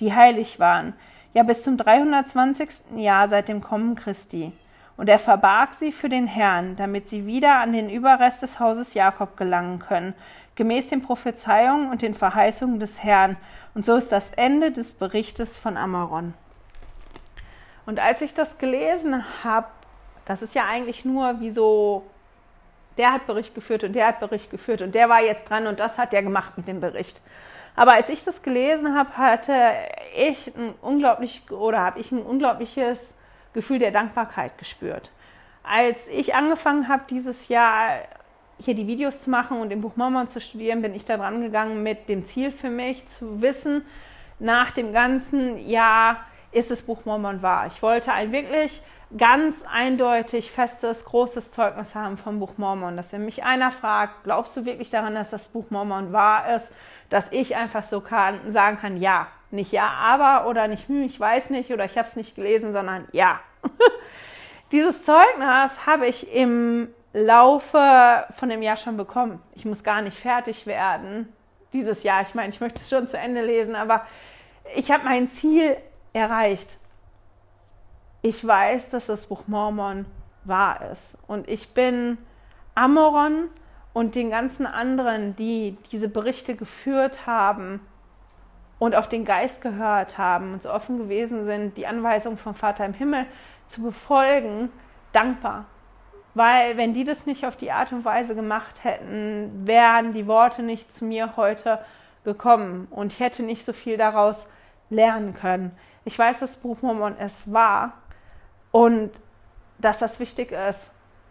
die 0.00 0.14
heilig 0.14 0.58
waren, 0.58 0.94
ja 1.34 1.42
bis 1.42 1.62
zum 1.62 1.76
320. 1.76 2.68
Jahr 2.96 3.28
seit 3.28 3.48
dem 3.48 3.60
Kommen 3.60 3.94
Christi. 3.94 4.52
Und 4.96 5.08
er 5.08 5.18
verbarg 5.18 5.74
sie 5.74 5.92
für 5.92 6.08
den 6.08 6.26
Herrn, 6.26 6.76
damit 6.76 7.08
sie 7.08 7.26
wieder 7.26 7.58
an 7.58 7.72
den 7.72 7.88
Überrest 7.88 8.42
des 8.42 8.60
Hauses 8.60 8.94
Jakob 8.94 9.36
gelangen 9.36 9.78
können, 9.78 10.14
gemäß 10.56 10.88
den 10.88 11.02
Prophezeiungen 11.02 11.90
und 11.90 12.02
den 12.02 12.14
Verheißungen 12.14 12.80
des 12.80 13.02
Herrn, 13.02 13.36
und 13.72 13.86
so 13.86 13.94
ist 13.94 14.10
das 14.10 14.30
Ende 14.30 14.72
des 14.72 14.94
Berichtes 14.94 15.56
von 15.56 15.76
Amaron. 15.76 16.34
Und 17.86 18.00
als 18.00 18.20
ich 18.20 18.34
das 18.34 18.58
gelesen 18.58 19.24
habe, 19.44 19.68
das 20.24 20.42
ist 20.42 20.54
ja 20.54 20.66
eigentlich 20.66 21.04
nur 21.04 21.40
wie 21.40 21.50
so 21.50 22.04
der 23.00 23.12
hat 23.12 23.26
Bericht 23.26 23.54
geführt 23.54 23.84
und 23.84 23.94
der 23.94 24.08
hat 24.08 24.20
Bericht 24.20 24.50
geführt 24.50 24.82
und 24.82 24.94
der 24.94 25.08
war 25.08 25.22
jetzt 25.22 25.48
dran 25.48 25.66
und 25.66 25.80
das 25.80 25.96
hat 25.96 26.12
der 26.12 26.22
gemacht 26.22 26.56
mit 26.56 26.68
dem 26.68 26.80
Bericht. 26.80 27.20
Aber 27.80 27.94
als 27.94 28.10
ich 28.10 28.24
das 28.24 28.42
gelesen 28.42 28.94
habe, 28.94 29.16
hatte 29.16 29.54
ich 30.14 30.54
ein 30.54 30.74
unglaublich 30.82 31.50
oder 31.50 31.78
habe 31.78 31.98
ich 31.98 32.12
ein 32.12 32.20
unglaubliches 32.20 33.14
Gefühl 33.54 33.78
der 33.78 33.90
Dankbarkeit 33.90 34.58
gespürt. 34.58 35.10
Als 35.62 36.06
ich 36.08 36.34
angefangen 36.34 36.88
habe, 36.88 37.04
dieses 37.08 37.48
Jahr 37.48 38.00
hier 38.58 38.74
die 38.74 38.86
Videos 38.86 39.22
zu 39.22 39.30
machen 39.30 39.62
und 39.62 39.70
im 39.70 39.80
Buch 39.80 39.96
Mormon 39.96 40.28
zu 40.28 40.42
studieren, 40.42 40.82
bin 40.82 40.94
ich 40.94 41.06
da 41.06 41.16
dran 41.16 41.40
gegangen 41.40 41.82
mit 41.82 42.10
dem 42.10 42.26
Ziel 42.26 42.50
für 42.50 42.68
mich 42.68 43.06
zu 43.06 43.40
wissen, 43.40 43.86
nach 44.38 44.72
dem 44.72 44.92
ganzen 44.92 45.66
Jahr 45.66 46.26
ist 46.52 46.70
das 46.70 46.82
Buch 46.82 47.06
Mormon 47.06 47.40
wahr. 47.40 47.66
Ich 47.68 47.80
wollte 47.80 48.12
ein 48.12 48.30
wirklich 48.30 48.82
ganz 49.16 49.64
eindeutig 49.70 50.52
festes, 50.52 51.04
großes 51.04 51.50
Zeugnis 51.50 51.94
haben 51.94 52.16
vom 52.16 52.38
Buch 52.38 52.52
Mormon, 52.56 52.96
dass 52.96 53.12
wenn 53.12 53.24
mich 53.24 53.42
einer 53.44 53.72
fragt, 53.72 54.24
glaubst 54.24 54.56
du 54.56 54.64
wirklich 54.64 54.90
daran, 54.90 55.14
dass 55.14 55.30
das 55.30 55.48
Buch 55.48 55.66
Mormon 55.70 56.12
wahr 56.12 56.54
ist, 56.54 56.72
dass 57.08 57.26
ich 57.32 57.56
einfach 57.56 57.82
so 57.82 58.00
kann, 58.00 58.52
sagen 58.52 58.78
kann, 58.78 58.96
ja, 58.96 59.26
nicht 59.50 59.72
ja, 59.72 59.88
aber 59.88 60.48
oder 60.48 60.68
nicht, 60.68 60.88
hm, 60.88 61.02
ich 61.02 61.18
weiß 61.18 61.50
nicht 61.50 61.72
oder 61.72 61.84
ich 61.84 61.98
habe 61.98 62.08
es 62.08 62.16
nicht 62.16 62.36
gelesen, 62.36 62.72
sondern 62.72 63.08
ja. 63.12 63.40
Dieses 64.72 65.04
Zeugnis 65.04 65.86
habe 65.86 66.06
ich 66.06 66.32
im 66.32 66.88
Laufe 67.12 68.24
von 68.36 68.48
dem 68.48 68.62
Jahr 68.62 68.76
schon 68.76 68.96
bekommen. 68.96 69.42
Ich 69.54 69.64
muss 69.64 69.82
gar 69.82 70.00
nicht 70.00 70.16
fertig 70.16 70.66
werden 70.66 71.32
dieses 71.72 72.02
Jahr. 72.02 72.22
Ich 72.22 72.34
meine, 72.34 72.50
ich 72.50 72.60
möchte 72.60 72.80
es 72.80 72.88
schon 72.88 73.06
zu 73.08 73.18
Ende 73.18 73.44
lesen, 73.44 73.74
aber 73.74 74.06
ich 74.74 74.90
habe 74.90 75.04
mein 75.04 75.30
Ziel 75.30 75.76
erreicht. 76.12 76.68
Ich 78.22 78.46
weiß, 78.46 78.90
dass 78.90 79.06
das 79.06 79.26
Buch 79.26 79.44
Mormon 79.46 80.04
wahr 80.44 80.90
ist. 80.92 81.16
Und 81.26 81.48
ich 81.48 81.72
bin 81.72 82.18
Amoron 82.74 83.48
und 83.94 84.14
den 84.14 84.30
ganzen 84.30 84.66
anderen, 84.66 85.36
die 85.36 85.78
diese 85.90 86.08
Berichte 86.08 86.54
geführt 86.54 87.26
haben 87.26 87.80
und 88.78 88.94
auf 88.94 89.08
den 89.08 89.24
Geist 89.24 89.62
gehört 89.62 90.18
haben 90.18 90.52
und 90.52 90.62
so 90.62 90.70
offen 90.70 90.98
gewesen 90.98 91.46
sind, 91.46 91.78
die 91.78 91.86
Anweisung 91.86 92.36
vom 92.36 92.54
Vater 92.54 92.84
im 92.84 92.92
Himmel 92.92 93.24
zu 93.66 93.82
befolgen, 93.82 94.70
dankbar. 95.12 95.64
Weil 96.34 96.76
wenn 96.76 96.92
die 96.92 97.04
das 97.04 97.26
nicht 97.26 97.46
auf 97.46 97.56
die 97.56 97.72
Art 97.72 97.90
und 97.90 98.04
Weise 98.04 98.34
gemacht 98.34 98.84
hätten, 98.84 99.66
wären 99.66 100.12
die 100.12 100.26
Worte 100.26 100.62
nicht 100.62 100.92
zu 100.92 101.06
mir 101.06 101.36
heute 101.36 101.78
gekommen 102.24 102.86
und 102.90 103.12
ich 103.12 103.20
hätte 103.20 103.42
nicht 103.42 103.64
so 103.64 103.72
viel 103.72 103.96
daraus 103.96 104.46
lernen 104.90 105.32
können. 105.34 105.72
Ich 106.04 106.18
weiß, 106.18 106.40
dass 106.40 106.58
Buch 106.58 106.82
Mormon 106.82 107.16
es 107.18 107.34
war 107.50 107.94
und 108.72 109.10
dass 109.78 109.98
das 109.98 110.20
wichtig 110.20 110.52
ist 110.52 110.80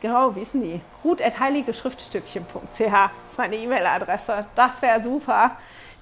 genau, 0.00 0.34
wie 0.34 0.40
ist 0.40 0.54
denn 0.54 0.62
die? 0.62 0.80
ruth.heiligeschriftstückchen.ch 1.04 2.80
ist 2.80 3.38
meine 3.38 3.56
E-Mail-Adresse. 3.56 4.46
Das 4.54 4.82
wäre 4.82 5.02
super. 5.02 5.52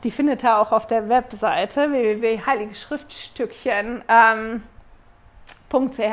Die 0.04 0.10
findet 0.10 0.42
ihr 0.42 0.56
auch 0.56 0.72
auf 0.72 0.86
der 0.86 1.08
Webseite 1.08 1.90
www.heiligeschriftstückchen.ch. 1.92 3.66
Ähm, 4.08 4.62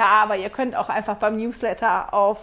aber 0.01 0.37
ihr 0.37 0.49
könnt 0.49 0.75
auch 0.75 0.89
einfach 0.89 1.15
beim 1.17 1.37
Newsletter 1.37 2.13
auf 2.13 2.39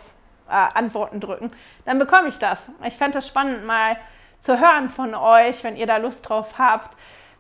äh, 0.48 0.52
Antworten 0.52 1.20
drücken. 1.20 1.52
Dann 1.85 1.98
bekomme 1.98 2.28
ich 2.28 2.38
das. 2.38 2.70
Ich 2.85 2.96
fände 2.96 3.18
es 3.18 3.26
spannend, 3.26 3.64
mal 3.64 3.96
zu 4.38 4.61
hören 4.61 4.90
von 4.90 5.14
euch, 5.14 5.64
wenn 5.64 5.76
ihr 5.76 5.87
da 5.87 5.96
Lust 5.96 6.28
drauf 6.28 6.59
habt 6.59 6.96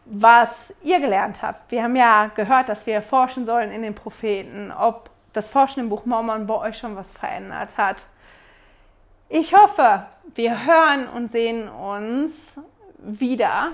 was 0.06 0.72
ihr 0.82 1.00
gelernt 1.00 1.42
habt. 1.42 1.70
Wir 1.70 1.82
haben 1.82 1.96
ja 1.96 2.30
gehört, 2.34 2.68
dass 2.68 2.86
wir 2.86 3.02
forschen 3.02 3.44
sollen 3.44 3.72
in 3.72 3.82
den 3.82 3.94
Propheten, 3.94 4.72
ob 4.72 5.10
das 5.32 5.48
Forschen 5.48 5.80
im 5.80 5.88
Buch 5.88 6.06
Mormon 6.06 6.46
bei 6.46 6.54
euch 6.54 6.78
schon 6.78 6.96
was 6.96 7.12
verändert 7.12 7.76
hat. 7.76 8.04
Ich 9.28 9.54
hoffe, 9.54 10.06
wir 10.34 10.64
hören 10.64 11.08
und 11.08 11.32
sehen 11.32 11.68
uns 11.68 12.60
wieder, 12.98 13.72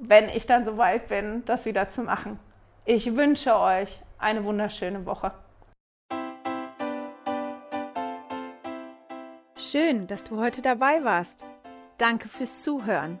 wenn 0.00 0.30
ich 0.30 0.46
dann 0.46 0.64
soweit 0.64 1.08
bin, 1.08 1.44
das 1.44 1.66
wieder 1.66 1.90
zu 1.90 2.02
machen. 2.02 2.40
Ich 2.86 3.14
wünsche 3.14 3.56
euch 3.56 4.00
eine 4.18 4.42
wunderschöne 4.44 5.04
Woche. 5.04 5.32
Schön, 9.56 10.06
dass 10.06 10.24
du 10.24 10.38
heute 10.38 10.62
dabei 10.62 11.04
warst. 11.04 11.44
Danke 11.98 12.28
fürs 12.30 12.62
Zuhören. 12.62 13.20